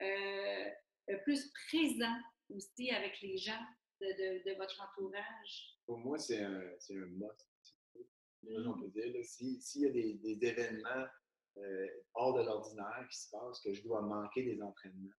[0.00, 0.70] euh,
[1.10, 2.16] euh, plus présent
[2.48, 3.60] aussi avec les gens
[4.00, 5.76] de, de, votre entourage?
[5.84, 7.46] Pour moi, c'est un, un must.
[8.48, 9.12] On peut dire.
[9.24, 11.06] S'il y a des événements
[11.58, 15.14] euh, hors de l'ordinaire qui se passent, que je dois manquer des entraînements,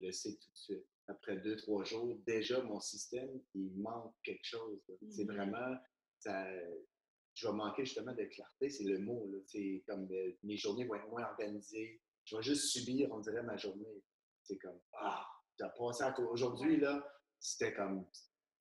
[0.00, 0.86] je le sais tout de suite.
[1.08, 4.80] Après deux, trois jours, déjà, mon système, il manque quelque chose.
[5.10, 5.32] C'est mmh.
[5.32, 5.76] vraiment,
[6.20, 6.46] ça,
[7.34, 9.28] je vais manquer justement de clarté, c'est le mot.
[9.46, 12.00] C'est comme euh, mes journées vont être moins organisées.
[12.24, 14.02] Je vais juste subir, on dirait, ma journée.
[14.42, 17.04] C'est comme, ah, tu as passé à Aujourd'hui, là,
[17.38, 18.06] c'était comme,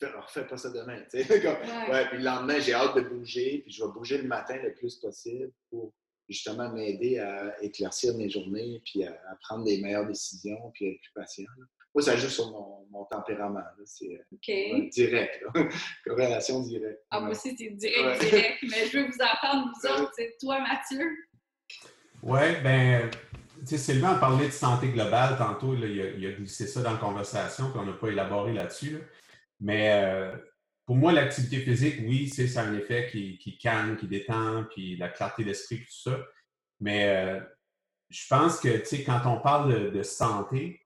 [0.01, 1.03] refais pas ça demain.
[1.13, 2.07] ouais.
[2.10, 4.97] puis le lendemain, j'ai hâte de bouger, puis je vais bouger le matin le plus
[4.97, 5.93] possible pour
[6.32, 11.12] justement m'aider à éclaircir mes journées, puis à, prendre des meilleures décisions, puis être plus
[11.13, 11.46] patient.
[11.94, 13.63] Moi, ça joue sur mon, tempérament.
[13.84, 15.44] C'est euh, direct.
[16.06, 17.04] Corrélation directe.
[17.10, 18.58] Ah, moi aussi, c'est direct, direct.
[18.63, 20.12] Mais je veux vous entendre, vous autres.
[20.15, 21.10] C'est toi, Mathieu.
[22.24, 23.10] Oui, ben
[23.62, 26.98] tu sais, Sylvain a parlé de santé globale tantôt, il, a, glissé ça dans la
[26.98, 29.00] conversation, puis on n'a pas élaboré là-dessus.
[29.60, 30.36] Mais euh,
[30.91, 35.08] pour moi, l'activité physique, oui, c'est ça un effet qui, calme, qui détend, puis la
[35.08, 36.19] clarté d'esprit, tout ça.
[36.82, 37.39] Mais euh,
[38.10, 40.82] je pense que, tu sais, quand on parle de, santé,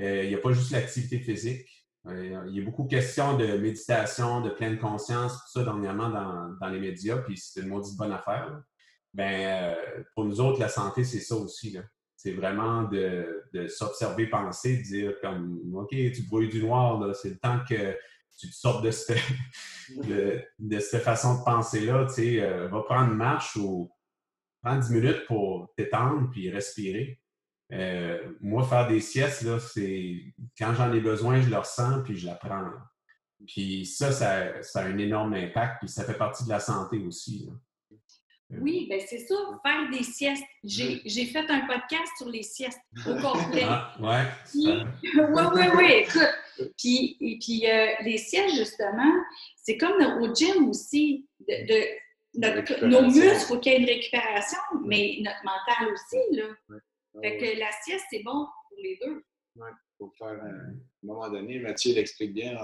[0.00, 1.86] euh, il n'y a pas juste l'activité physique.
[2.06, 6.08] il y a beaucoup de questions de méditation, de pleine conscience, tout ça dernièrement
[6.60, 8.64] dans, les médias, puis c'est une maudite bonne affaire.
[9.14, 9.76] Ben,
[10.16, 11.70] pour nous autres, la santé, c'est ça aussi.
[11.70, 11.82] Là
[12.16, 17.38] c'est vraiment de, s'observer, penser, de dire comme OK, tu brouilles du noir, c'est le
[17.38, 17.96] temps que
[18.38, 19.18] tu te sortes de cette,
[20.58, 22.06] de, cette façon de penser-là.
[22.06, 23.90] Tu sais, euh, va prendre une marche ou
[24.62, 27.20] prends 10 minutes pour t'étendre puis respirer.
[27.72, 30.22] Euh, moi, faire des siestes, là, c'est
[30.58, 32.70] quand j'en ai besoin, je le ressens puis je la prends.
[33.46, 36.98] Puis ça, ça, ça, a un énorme impact, puis ça fait partie de la santé
[36.98, 37.50] aussi.
[38.52, 40.44] Euh, oui, ben c'est ça, faire des siestes.
[40.62, 43.64] J'ai fait un podcast sur les siestes au complet.
[43.64, 44.24] Ah, ouais.
[44.54, 46.34] Oui, oui, oui, écoute.
[46.76, 49.12] Puis, et puis euh, les siestes, justement,
[49.56, 51.26] c'est comme au gym aussi.
[51.40, 56.36] De, nos muscles, il faut qu'il y ait une récupération, mais notre mental aussi.
[56.36, 56.78] Là.
[57.22, 59.24] Fait que la sieste, c'est bon pour les deux.
[59.56, 62.56] Oui, pour faire un, à un moment donné, Mathieu l'explique bien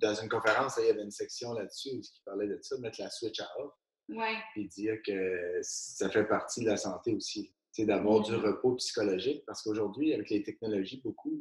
[0.00, 3.00] dans une conférence, il y avait une section là-dessus où il parlait de ça, mettre
[3.00, 3.72] la switch à off.
[4.08, 4.36] Ouais.
[4.52, 7.54] Puis dire que ça fait partie de la santé aussi.
[7.72, 11.40] C'est d'avoir du repos psychologique parce qu'aujourd'hui, avec les technologies, beaucoup,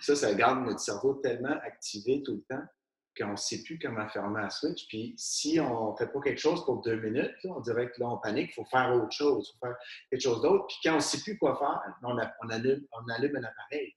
[0.00, 2.64] ça, ça garde notre cerveau tellement activé tout le temps
[3.18, 4.86] qu'on ne sait plus comment fermer la switch.
[4.88, 8.08] Puis si on ne fait pas quelque chose pour deux minutes, on dirait que là,
[8.08, 9.76] on panique, il faut faire autre chose, il faut faire
[10.10, 10.66] quelque chose d'autre.
[10.68, 13.94] Puis quand on ne sait plus quoi faire, on, allume, on allume un appareil.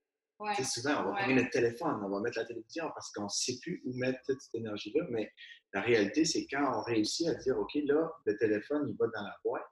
[0.65, 3.57] Souvent, on va prendre notre téléphone, on va mettre la télévision parce qu'on ne sait
[3.61, 5.05] plus où mettre toute cette énergie-là.
[5.09, 5.31] Mais
[5.73, 9.23] La réalité, c'est quand on réussit à dire, OK, là, le téléphone, il va dans
[9.23, 9.63] la boîte,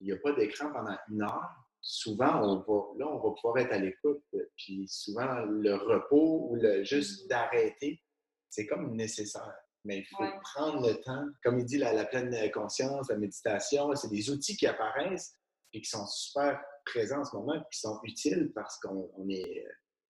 [0.00, 3.58] il n'y a pas d'écran pendant une heure, souvent, on va, là, on va pouvoir
[3.58, 4.24] être à l'écoute.
[4.56, 8.02] Puis souvent, le repos ou le juste d'arrêter,
[8.50, 9.54] c'est comme nécessaire.
[9.84, 11.24] Mais il faut prendre le temps.
[11.44, 15.32] Comme il dit, la, la pleine conscience, la méditation, c'est des outils qui apparaissent
[15.72, 19.64] et qui sont super présents en ce moment, qui sont utiles parce qu'on est,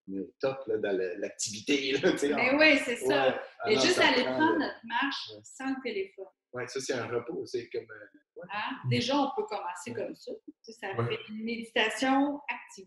[0.08, 1.94] au top là, dans l'activité.
[2.02, 3.38] Mais oui, c'est ça.
[3.66, 6.24] et juste aller prendre notre marche sans le téléphone.
[6.56, 7.44] Oui, ça, c'est un repos.
[7.44, 7.82] C'est comme.
[7.82, 8.76] Euh, hein?
[8.88, 10.32] Déjà, on peut commencer comme ça.
[10.62, 12.86] Ça fait une méditation active.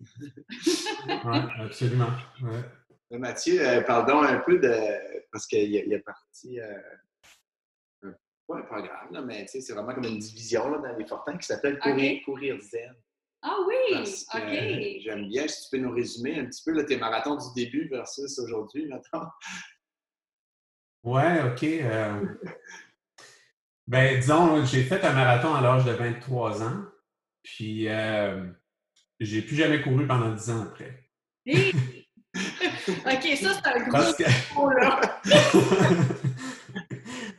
[1.26, 2.12] oui, absolument.
[3.12, 4.74] Mathieu, euh, pardon un peu de.
[5.32, 6.60] Parce qu'il y, a parti.
[6.60, 8.12] Euh,
[8.48, 11.46] pas un programme, là, mais c'est vraiment comme une division là, dans les Fortins qui
[11.46, 12.96] s'appelle courir, courir Zen.
[13.44, 15.00] Ah oui, OK.
[15.02, 17.88] J'aime bien, si tu peux nous résumer un petit peu là, tes marathons du début
[17.88, 19.30] versus aujourd'hui, maintenant.
[21.04, 21.64] Ouais, OK.
[23.90, 26.86] Ben, disons, j'ai fait un marathon à l'âge de 23 ans,
[27.42, 28.46] puis euh,
[29.20, 31.10] j'ai plus jamais couru pendant 10 ans après.
[31.48, 31.64] OK,
[33.36, 34.24] ça, c'est un gros que...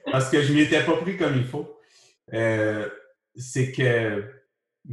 [0.10, 1.78] Parce que je ne m'étais pas pris comme il faut.
[2.34, 2.88] Euh,
[3.36, 4.28] c'est que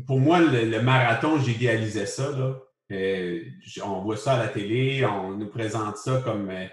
[0.06, 2.34] pour moi, le, marathon, j'idéalisais ça.
[2.34, 2.60] Là.
[2.92, 3.42] Euh,
[3.84, 6.68] on voit ça à la télé, on nous présente ça comme euh,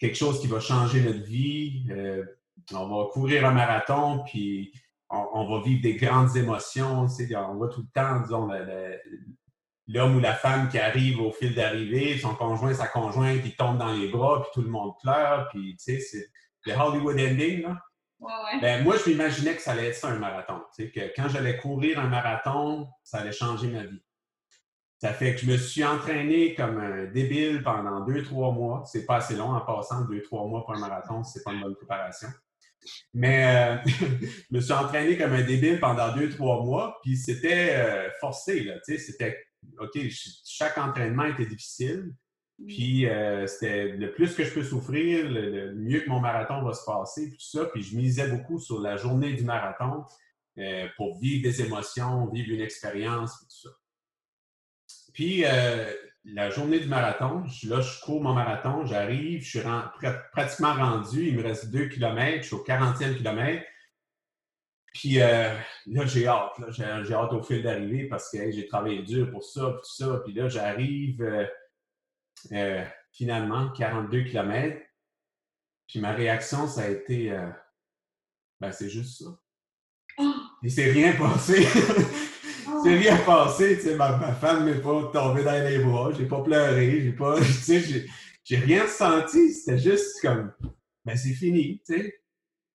[0.00, 1.86] quelque chose qui va changer notre vie
[2.72, 4.72] on va courir un marathon, puis
[5.10, 7.06] on, va vivre des grandes émotions.
[7.06, 8.48] on voit tout le temps, disons,
[9.86, 13.78] l'homme ou la femme qui arrive au fil d'arrivée, son conjoint, sa conjointe, qui tombe
[13.78, 16.26] dans les bras, puis tout le monde pleure, puis tu sais, c'est
[16.66, 17.78] le Hollywood ending, là.
[18.60, 20.62] Ben, moi, je m'imaginais que ça allait être ça un marathon.
[20.78, 24.02] Que quand j'allais courir un marathon, ça allait changer ma vie.
[24.98, 28.82] Ça fait que je me suis entraîné comme un débile pendant deux, trois mois.
[28.86, 31.60] C'est pas assez long en passant, deux, trois mois pour un marathon, c'est pas une
[31.60, 32.28] bonne préparation.
[33.14, 37.74] Mais euh, je me suis entraîné comme un débile pendant deux, trois mois, puis c'était
[37.76, 39.38] euh, forcé, là, tu sais, c'était,
[39.78, 39.98] OK,
[40.44, 42.12] chaque entraînement était difficile,
[42.66, 46.72] puis euh, c'était le plus que je peux souffrir, le, mieux que mon marathon va
[46.72, 50.04] se passer, puis tout ça, puis je misais beaucoup sur la journée du marathon
[50.96, 53.68] pour vivre des émotions, vivre une expérience, tout ça.
[55.12, 55.44] Puis,
[56.26, 59.68] la journée du marathon, là, je cours mon marathon, j'arrive, je suis
[60.32, 63.64] pratiquement rendu, il me reste deux kilomètres, je suis au 40e kilomètre.
[64.92, 65.54] Puis euh,
[65.86, 69.76] là, j'ai hâte, j'ai hâte au fil d'arriver parce que j'ai travaillé dur pour ça,
[69.78, 70.20] tout ça.
[70.24, 71.46] Puis là, j'arrive euh,
[72.52, 74.80] euh, finalement 42 km.
[75.86, 77.30] Puis ma réaction, ça a été
[78.60, 79.30] ben, c'est juste ça.
[80.18, 80.34] Oh!
[80.62, 81.66] Il s'est rien passé.
[82.82, 86.42] C'est rien passé, tu sais, ma, femme m'est pas tombée dans les bras, j'ai pas
[86.42, 88.06] pleuré, j'ai pas, tu sais,
[88.44, 90.52] j'ai rien senti, c'était juste comme,
[91.04, 92.20] ben c'est fini, tu sais.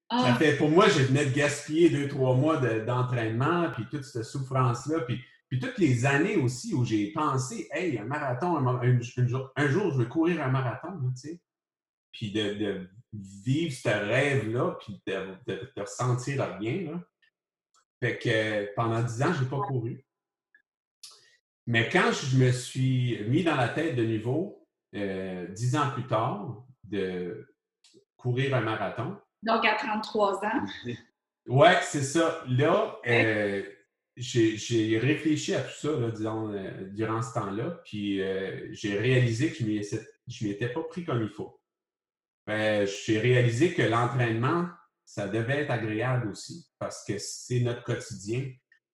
[0.10, 0.36] Ça ah.
[0.36, 5.02] fait, pour moi, je venais de gaspiller deux, trois mois d'entraînement, puis toute cette souffrance-là,
[5.02, 9.68] puis, puis toutes les années aussi où j'ai pensé, hey, un marathon, un, jour, un,
[9.70, 11.40] jour, je vais courir un marathon, tu sais.
[12.12, 15.14] Puis de, vivre ce rêve-là, puis de,
[15.48, 17.02] de, de, ressentir rien, là.
[18.02, 20.04] Fait que pendant dix ans, je n'ai pas couru.
[21.68, 26.08] Mais quand je me suis mis dans la tête de nouveau, euh, dix ans plus
[26.08, 27.48] tard, de
[28.18, 29.18] courir un marathon.
[29.44, 30.66] Donc à 33 ans.
[31.48, 32.44] ouais, c'est ça.
[32.48, 33.64] Là, euh,
[34.18, 38.18] j'ai réfléchi à tout ça, là, disons, euh, durant ce temps-là, puis
[38.72, 41.62] j'ai réalisé que je ne m'étais pas pris comme il faut.
[42.48, 44.68] Ben, j'ai réalisé que l'entraînement,
[45.13, 48.50] ça devait être agréable aussi parce que c'est notre quotidien.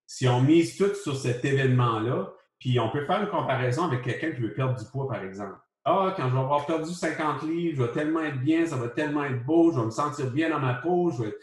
[0.08, 4.32] Si on mise tout sur cet événement-là, puis on peut faire une comparaison avec quelqu'un
[4.32, 5.60] qui veut perdre du poids, par exemple.
[5.86, 8.88] Ah, quand je vais avoir perdu 50 livres, je vais tellement être bien, ça va
[8.88, 11.12] tellement être beau, je vais me sentir bien dans ma peau.
[11.12, 11.36] Je vais...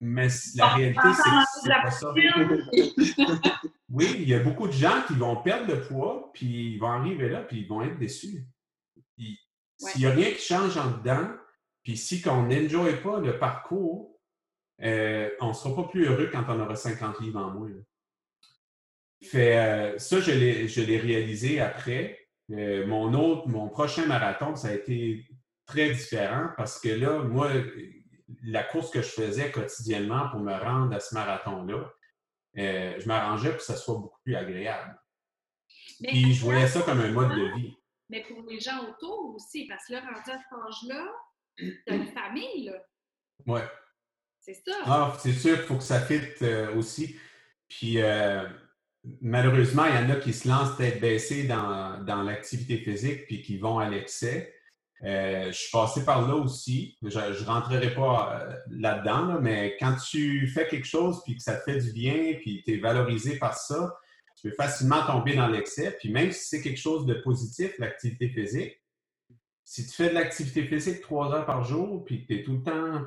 [0.00, 2.14] Mais la réalité, c'est que c'est pas ça.
[3.90, 6.90] oui, il y a beaucoup de gens qui vont perdre le poids, puis ils vont
[6.90, 8.46] arriver là, puis ils vont être déçus.
[9.76, 11.28] S'il n'y a rien qui change en dedans,
[11.84, 14.18] puis si on n'enjoye pas le parcours,
[14.82, 17.70] euh, on ne sera pas plus heureux quand on aura 50 livres en moins.
[19.22, 20.32] Fait, euh, ça, je
[20.80, 22.26] l'ai réalisé après.
[22.50, 25.26] Euh, mon autre, mon prochain marathon, ça a été
[25.66, 27.50] très différent parce que là, moi,
[28.42, 31.92] la course que je faisais quotidiennement pour me rendre à ce marathon-là,
[32.54, 34.98] je m'arrangeais pour que ça soit beaucoup plus agréable.
[36.02, 37.76] Puis je voyais ça comme un mode de vie.
[38.10, 41.06] Mais pour les gens autour aussi, parce que là, rendu à cet âge-là,
[41.86, 42.84] T'as une famille, là.
[43.46, 43.64] Ouais.
[44.40, 44.72] C'est ça.
[44.84, 47.16] Ah, c'est sûr qu'il faut que ça fitte euh, aussi.
[47.68, 48.46] Puis, euh,
[49.22, 53.42] malheureusement, il y en a qui se lancent tête baissée dans, dans l'activité physique puis
[53.42, 54.54] qui vont à l'excès.
[55.02, 56.98] Euh, je suis passé par là aussi.
[57.02, 61.62] Je ne rentrerai pas là-dedans, mais quand tu fais quelque chose puis que ça te
[61.70, 63.94] fait du bien puis tu es valorisé par ça,
[64.36, 65.96] tu peux facilement tomber dans l'excès.
[65.98, 68.78] Puis même si c'est quelque chose de positif, l'activité physique,
[69.64, 72.58] si tu fais de l'activité physique trois heures par jour, puis que tu es tout
[72.58, 73.02] le temps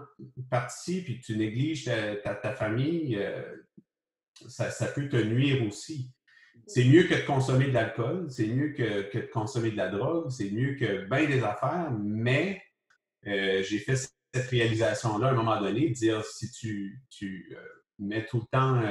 [0.50, 3.43] parti, puis que tu négliges ta, famille, euh,
[4.48, 6.12] ça, peut te nuire aussi.
[6.65, 10.32] C'est mieux que de consommer de l'alcool, c'est mieux que, de consommer de la drogue,
[10.32, 12.62] c'est mieux que bien des affaires, mais
[13.28, 17.62] euh, j'ai fait cette réalisation-là à un moment donné, de dire si tu, tu euh,
[18.00, 18.82] mets tout le temps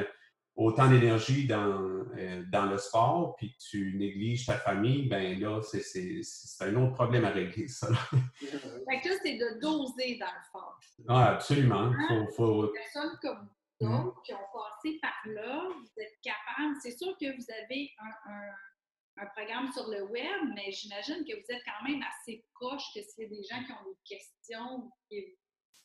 [0.57, 6.23] autant d'énergie dans, euh, dans le sport, puis tu négliges ta famille, ben là, c'est
[6.61, 7.89] un autre problème à régler, ça.
[8.41, 10.67] fait que là, c'est de doser dans le fond.
[11.09, 11.93] Ah, absolument.
[11.93, 12.27] Hein?
[12.29, 12.67] Faut, faut...
[12.67, 13.49] Des personnes comme
[13.81, 14.15] vous mm.
[14.25, 16.75] qui ont passé par là, vous êtes capables.
[16.83, 21.35] C'est sûr que vous avez un, un, un, programme sur le web, mais j'imagine que
[21.35, 24.17] vous êtes quand même assez proche que s'il y a des gens qui ont des
[24.17, 24.91] questions,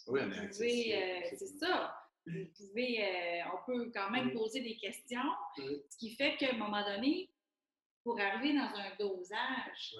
[0.07, 4.77] oui, on est euh, C'est ça vous pouvez, euh, on peut quand même poser des
[4.77, 5.19] questions,
[5.57, 7.29] ce qui fait qu'à un moment donné,
[8.03, 9.95] pour arriver dans un dosage,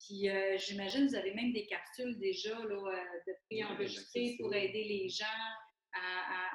[0.00, 4.84] puis euh, j'imagine vous avez même des capsules déjà là, euh, de préenregistrées pour aider
[4.84, 5.24] les gens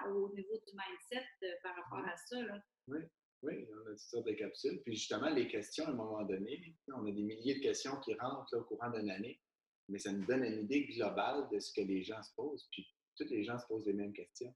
[0.10, 1.26] au niveau du mindset
[1.64, 2.38] par rapport à ça.
[2.88, 3.00] Oui.
[3.44, 4.82] Oui, on a toutes sortes de capsules.
[4.84, 8.14] Puis justement, les questions, à un moment donné, on a des milliers de questions qui
[8.14, 9.42] rentrent au courant d'une année,
[9.90, 12.68] mais ça nous donne une idée globale de ce que les gens se posent.
[12.72, 14.54] Puis tous les gens se posent les mêmes questions.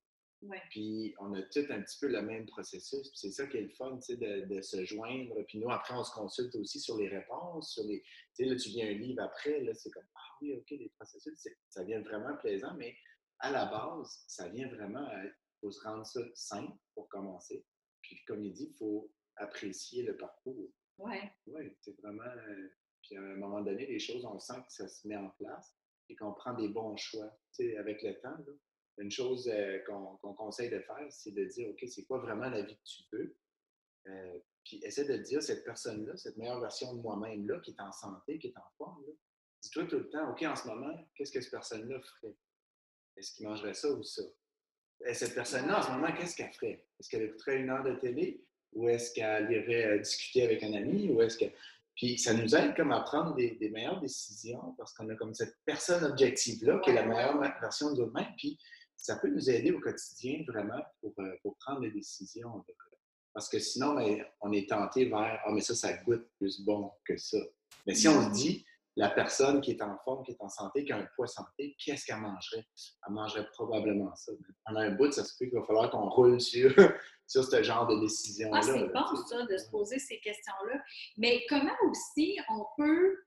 [0.70, 3.10] Puis on a tout un petit peu le même processus.
[3.14, 5.36] C'est ça qui est le fun, de, de se joindre.
[5.48, 8.02] Puis nous, après, on se consulte aussi sur les réponses, sur les.
[8.02, 10.92] Tu sais, là, tu viens un livre après, là, c'est comme Ah oui, OK, les
[10.98, 12.96] processus, ça vient vraiment plaisant, mais
[13.40, 15.08] à la base, ça vient vraiment.
[15.24, 17.66] Il faut se rendre ça simple pour commencer.
[18.02, 20.70] Puis comme il dit, il faut apprécier le parcours.
[20.98, 21.18] Oui.
[21.48, 22.24] Oui, c'est vraiment.
[22.24, 22.70] Euh,
[23.02, 25.76] puis à un moment donné, les choses, on sent que ça se met en place
[26.10, 27.30] et qu'on prend des bons choix.
[27.54, 28.54] Tu sais, avec le temps, là,
[28.98, 32.62] une chose euh, qu'on conseille de faire, c'est de dire, OK, c'est quoi vraiment la
[32.62, 33.36] vie que tu veux?
[34.08, 37.92] Euh, puis essaie de dire, cette personne-là, cette meilleure version de moi-même-là, qui est en
[37.92, 39.04] santé, qui est en forme,
[39.62, 42.36] dis-toi tout le temps, OK, en ce moment, qu'est-ce que cette personne-là ferait?
[43.18, 44.24] Est-ce qu'il mangerait ça ou ça?
[45.06, 46.86] Et cette personne-là, en ce moment, qu'est-ce qu'elle ferait?
[47.00, 48.44] Est-ce qu'elle écouterait une heure de télé?
[48.74, 51.10] Ou est-ce qu'elle irait euh, discuter avec un ami?
[51.10, 51.46] Ou est-ce que...
[51.96, 55.56] Puis ça nous aide comme à prendre des, meilleures décisions parce qu'on a comme cette
[55.64, 58.34] personne objective-là qui est la meilleure version de nous-mêmes.
[58.38, 58.60] Puis
[58.98, 62.64] ça peut nous aider au quotidien vraiment pour, euh, pour prendre des décisions.
[63.34, 66.92] Parce que sinon, ben, on est tenté vers Ah, mais ça, ça goûte plus bon
[67.06, 67.38] que ça.
[67.86, 68.66] Mais si on se dit,
[68.98, 71.76] la personne qui est en forme, qui est en santé, qui a un poids santé,
[71.78, 72.66] qu'est-ce qu'elle mangerait?
[73.06, 74.32] Elle mangerait probablement ça.
[74.66, 76.74] Pendant un bout, ça se peut qu'il va falloir qu'on roule sur,
[77.28, 78.60] sur ce genre de décision-là.
[78.60, 80.82] Ah, c'est bon, ça, de se poser ces questions-là.
[81.18, 83.18] Mais comment aussi on peut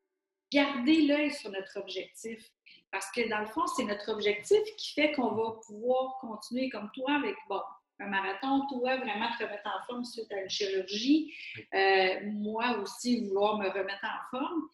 [0.51, 2.51] garder l'œil sur notre objectif?
[2.91, 6.91] Parce que dans le fond, c'est notre objectif qui fait qu'on va pouvoir continuer comme
[6.95, 7.61] toi avec, bon,
[8.01, 11.35] un marathon, toi, vraiment te remettre en forme suite à une chirurgie,
[11.75, 14.69] euh, moi aussi vouloir me remettre en forme.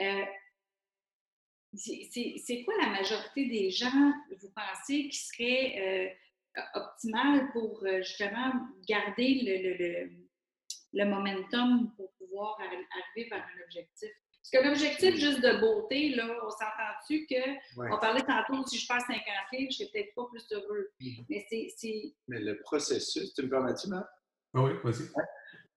[0.00, 0.24] Euh,
[1.74, 6.16] c'est quoi la majorité des gens, vous pensez, qui seraient
[6.56, 8.52] euh, optimales pour justement
[8.88, 10.10] garder le, le,
[10.92, 14.10] le, momentum pour pouvoir arriver vers un objectif?
[14.50, 18.86] Parce que l'objectif juste de beauté, là, on s'entend-tu que, on parlait tantôt, si je
[18.86, 19.20] perds 50
[19.52, 20.90] livres, je serais peut-être pas plus heureux.
[21.00, 21.24] Mm-hmm.
[21.28, 22.14] Mais c'est.
[22.26, 24.08] Mais le processus, tu me permets-tu, Matt?
[24.54, 25.08] Ah oui, vas-y.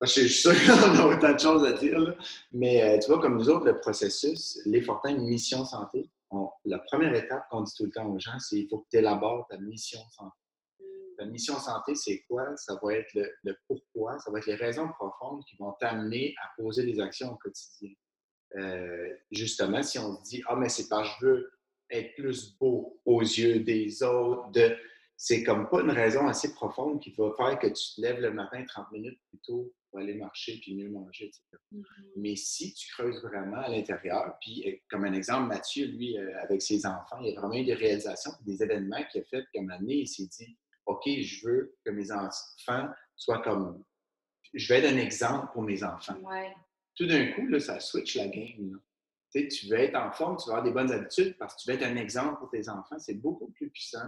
[0.02, 2.00] Je suis sûr qu'on a autant de choses à dire.
[2.00, 2.16] Là.
[2.52, 6.10] Mais euh, tu vois, comme nous autres, le processus, les Fortins Mission Santé,
[6.66, 8.98] la première étape qu'on dit tout le temps aux gens, c'est qu'il faut que tu
[8.98, 10.36] élabores ta mission santé.
[10.80, 11.16] Mm.
[11.20, 12.56] Ta mission santé, c'est quoi?
[12.58, 16.34] Ça va être le, le, pourquoi, ça va être les raisons profondes qui vont t'amener
[16.44, 17.92] à poser des actions au quotidien.
[18.56, 21.52] Euh, justement, si on se dit, ah, mais c'est parce que je veux
[21.90, 24.76] être plus beau aux yeux des autres, de...
[25.18, 28.32] c'est comme pas une raison assez profonde qui va faire que tu te lèves le
[28.32, 31.42] matin 30 minutes plus tôt pour aller marcher puis mieux manger, etc.
[31.72, 31.84] Mm-hmm.
[32.18, 36.42] Mais si tu creuses vraiment à l'intérieur, puis euh, comme un exemple, Mathieu, lui, euh,
[36.42, 39.46] avec ses enfants, il y a vraiment eu des réalisations, des événements qu'il a fait
[39.54, 43.84] comme année, il s'est dit, OK, je veux que mes enfants soient comme
[44.54, 46.18] je vais être un exemple pour mes enfants
[46.96, 48.80] tout d'un coup, là, ça switch la game.
[49.32, 51.76] Tu veux être en forme, tu veux avoir des bonnes habitudes parce que tu veux
[51.76, 53.00] être un exemple pour tes enfants.
[53.00, 54.08] C'est beaucoup plus puissant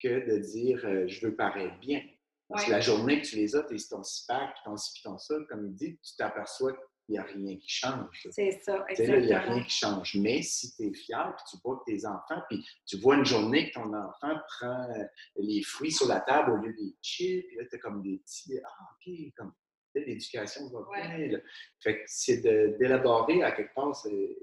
[0.00, 2.00] que de dire euh, je veux paraître bien.
[2.48, 4.92] Parce que la journée que tu les as, tu es ton super, puis ton ci,
[4.92, 8.28] puis ton ça, comme il dit, tu t'aperçois qu'il n'y a rien qui change.
[8.30, 9.18] C'est ça, exactement.
[9.18, 10.14] il n'y a rien qui change.
[10.16, 13.24] Mais si tu es fier, puis tu vois que tes enfants, puis tu vois une
[13.24, 15.04] journée que ton enfant prend euh,
[15.36, 18.18] les fruits sur la table au lieu des chips, puis là, tu as comme des
[18.18, 19.52] petits, ah, OK, comme
[19.94, 21.40] l'éducation va bien.
[21.80, 24.36] Fait que c'est d'élaborer à quelque part, c'est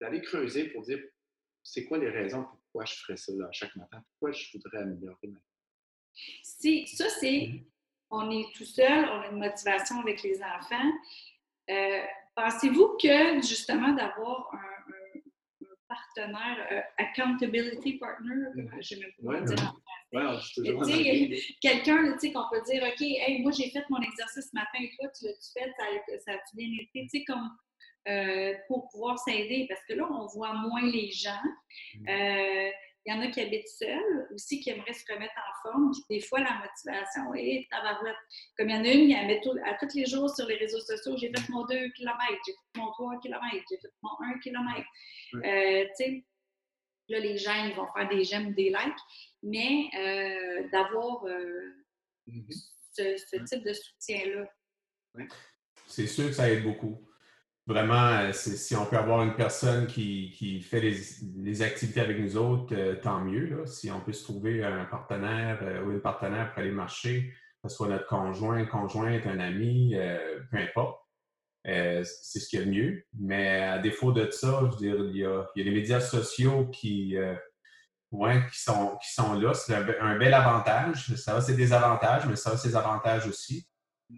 [0.00, 1.00] d'aller creuser pour dire
[1.62, 4.02] c'est quoi les raisons pourquoi je ferais ça là, chaque matin?
[4.10, 6.86] Pourquoi je voudrais améliorer ma vie?
[6.86, 7.50] Ça, c'est,
[8.10, 10.92] on est tout seul, on a une motivation avec les enfants.
[11.70, 12.02] Euh,
[12.34, 14.60] pensez-vous que justement d'avoir un,
[15.88, 18.70] partenaire, euh, accountability partner, mm-hmm.
[18.72, 19.74] je ne sais même pas dire
[20.20, 21.30] français.
[21.60, 25.08] Quelqu'un qu'on peut dire, OK, hey, moi j'ai fait mon exercice ce matin et toi,
[25.18, 27.24] tu l'as-tu fait, ça, ça a-tu bien été?
[27.24, 27.50] Comme
[28.08, 31.42] euh, pour pouvoir s'aider parce que là, on voit moins les gens.
[31.94, 32.08] Mm.
[32.08, 32.70] Euh,
[33.04, 35.92] il y en a qui habitent seuls, aussi qui aimeraient se remettre en forme.
[36.10, 38.16] Des fois, la motivation est tabarouette.
[38.58, 40.80] Comme il y en a une, elle met à tous les jours sur les réseaux
[40.80, 44.38] sociaux j'ai fait mon 2 km, j'ai fait mon 3 km, j'ai fait mon 1
[44.40, 44.86] km.
[45.34, 45.84] Euh,
[47.08, 49.00] là, les gens, ils vont faire des j'aime, des likes,
[49.46, 49.88] mais
[50.72, 51.24] d'avoir
[52.26, 52.62] mm-hmm.
[52.92, 54.48] ce, type de soutien-là.
[55.86, 57.06] C'est sûr que ça aide beaucoup
[57.66, 62.74] vraiment, euh, si on peut avoir une personne qui, fait les, activités avec nous autres,
[62.74, 63.64] euh, tant mieux.
[63.66, 67.32] Si on peut se trouver un partenaire euh, ou une partenaire pour aller marcher,
[67.62, 69.96] que ce soit notre conjoint, conjointe, un ami,
[70.50, 71.00] peu importe.
[71.64, 72.04] c'est
[72.38, 73.04] ce qu'il y a de mieux.
[73.18, 77.16] Mais à défaut de ça, je veux dire, il y a, les médias sociaux qui,
[78.10, 79.54] qui, sont, qui sont là.
[79.54, 81.14] C'est un, bel avantage.
[81.16, 83.66] Ça a ses désavantages, mais ça a ses avantages aussi.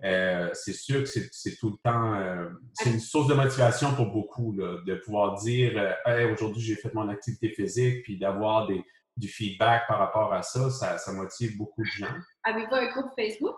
[0.05, 4.13] Euh, c'est sûr que c'est tout le temps, euh, c'est une source de motivation pour
[4.13, 8.69] beaucoup de pouvoir dire euh, aujourd'hui j'ai fait mon activité physique, puis d'avoir
[9.17, 12.15] du feedback par rapport à ça, ça, motive beaucoup de gens.
[12.45, 13.57] Avez-vous un groupe Facebook?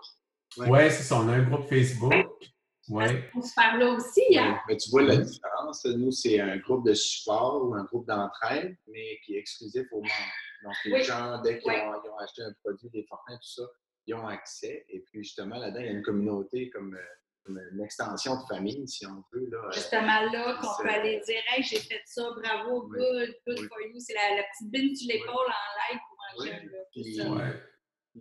[0.56, 2.14] Oui, c'est ça, on a un groupe Facebook.
[2.91, 3.30] Ouais.
[3.36, 4.36] On se parle là aussi.
[4.36, 4.59] Hein?
[4.68, 5.84] Mais tu vois la différence.
[5.84, 10.01] Nous, c'est un groupe de support ou un groupe d'entraide, mais qui est exclusif aux
[10.01, 10.14] membres.
[10.64, 13.62] Donc, les gens, dès qu'ils ont, acheté un produit, des forfaits, tout ça,
[14.07, 14.84] ils ont accès.
[14.88, 18.86] Et puis, justement, là-dedans, il y a une communauté comme, euh, une extension de famille,
[18.88, 19.49] si on veut.
[19.51, 23.68] Là, euh, justement, là, qu'on peut aller dire Hey, j'ai fait ça, bravo, good, good
[23.68, 23.99] for you.
[23.99, 27.20] C'est la, petite bine sur l'épaule en live pour manger puis,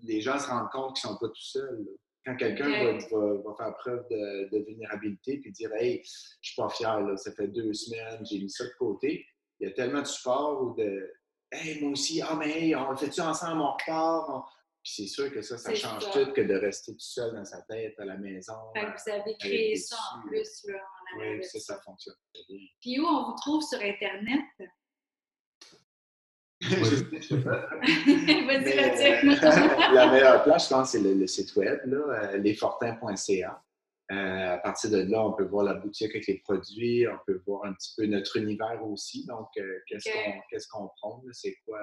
[0.04, 1.88] Les gens se rendent compte qu'ils ne sont pas tout seuls.
[2.26, 7.00] Quand quelqu'un va, faire preuve de, vulnérabilité puis dire Hey, je ne suis pas fier,
[7.02, 9.26] là, ça fait deux semaines, j'ai mis ça de côté,
[9.60, 11.12] il y a tellement de support ou de
[11.52, 14.46] Hey, moi aussi, ah, mais hey, on le fait-tu ensemble, on repart,
[14.84, 17.62] puis c'est sûr que ça, ça change tout que de rester tout seul dans sa
[17.64, 18.54] tête à la maison.
[18.74, 22.44] Fait que vous avez créé ça en plus là, en Oui, ça, ça fonctionne très
[22.48, 22.66] bien.
[22.80, 24.46] Puis où on vous trouve sur Internet?
[28.46, 28.46] Vas-y,
[29.94, 33.64] La meilleure place, je pense, c'est le, site web, là, euh, lesfortins.ca.
[34.12, 37.42] Euh, à partir de là, on peut voir la boutique avec les produits, on peut
[37.46, 39.26] voir un petit peu notre univers aussi.
[39.26, 41.80] Donc, euh, qu'est-ce qu'on prend, c'est quoi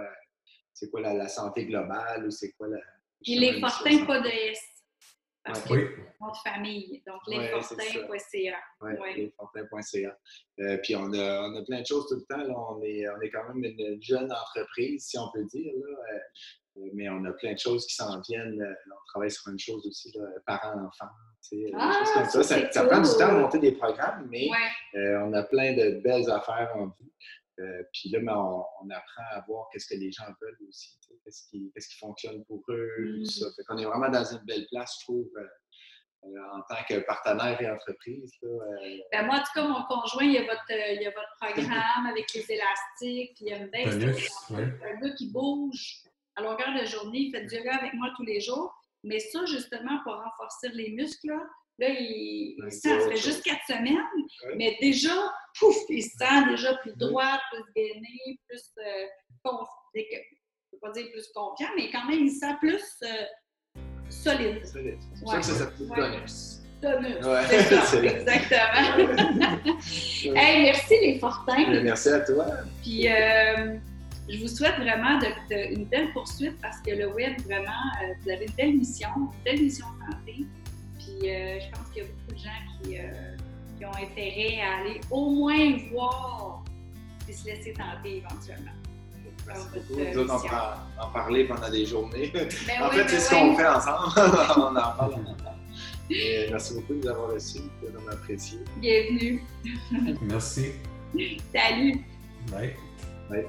[0.77, 2.79] c'est quoi la, santé globale ou c'est quoi la.
[3.23, 4.61] Puis les Fortins, pas de S.
[5.47, 5.87] Parce que oui.
[6.21, 7.03] notre famille.
[7.07, 8.57] Donc, lesfortins.ca.
[8.81, 10.19] Oui, lesfortins.ca.
[10.61, 12.43] Euh, puis on a, on a, plein de choses tout le temps.
[12.43, 12.55] Là.
[12.71, 15.73] On, est, on est quand même une jeune entreprise, si on peut dire.
[15.77, 16.15] Là.
[16.15, 18.61] Euh, mais on a plein de choses qui s'en viennent.
[18.61, 20.13] Euh, on travaille sur une chose aussi,
[20.47, 21.13] parents-enfants.
[21.75, 22.43] Ah, comme ça.
[22.43, 24.49] Ça, ça, prend du temps à monter des programmes, mais
[24.95, 27.13] on a plein de belles affaires en vue.
[27.59, 31.49] Euh, puis là, ben, on, apprend à voir qu'est-ce que les gens veulent aussi, qu'est-ce
[31.49, 33.47] qui, qui, fonctionne pour eux, tout ça.
[33.47, 33.53] Mm.
[33.57, 35.47] Fait qu'on est vraiment dans une belle place, je trouve, euh,
[36.25, 38.31] euh, en tant que partenaire et entreprise.
[39.11, 41.37] Ben, moi, en tout cas, mon conjoint, il y a votre, il y a votre
[41.41, 44.15] programme avec les élastiques, puis il y a une belle
[44.51, 46.03] un gars qui bouge
[46.35, 48.75] à longueur de journée, il fait du yoga avec moi tous les jours.
[49.03, 51.33] Mais ça, justement, pour renforcer les muscles,
[51.79, 53.99] Là, il, ça fait juste quatre semaines,
[54.57, 55.13] mais déjà,
[55.59, 59.07] pouf, il se sent déjà plus droit, plus gainé, plus euh,
[59.43, 59.67] confiant.
[59.95, 64.65] Je ne pas dire plus confiant, mais quand même, il se sent plus euh, solide.
[64.67, 64.99] Solide.
[65.15, 66.61] C'est pour ça que ça s'appelle tonus.
[66.83, 67.25] Tonus.
[67.25, 67.43] Ouais.
[67.49, 69.77] C'est ça, exactement.
[70.37, 71.83] hey, merci les Fortins.
[71.83, 72.47] Merci à toi.
[72.83, 73.79] Puis, euh,
[74.29, 77.71] je vous souhaite vraiment de, une belle poursuite parce que le web, vraiment,
[78.03, 80.45] euh, vous avez une belle mission, une belle mission santé.
[81.09, 83.37] Euh, je pense qu'il y a beaucoup de gens euh,
[83.77, 86.65] qui, ont intérêt à aller au moins voir
[87.29, 88.73] et se laisser tenter éventuellement.
[89.91, 92.33] Nous autres, on peut en, parler pendant des journées.
[92.35, 92.49] Ben
[92.83, 94.13] en fait, c'est ce qu'on fait ensemble.
[94.57, 95.57] on en parle, on en parle.
[96.11, 98.59] merci beaucoup de nous avoir reçus, on apprécié.
[98.81, 99.45] Bienvenue.
[100.23, 100.73] merci.
[101.53, 102.05] Salut.
[102.51, 102.75] Bye.
[103.31, 103.47] Bye.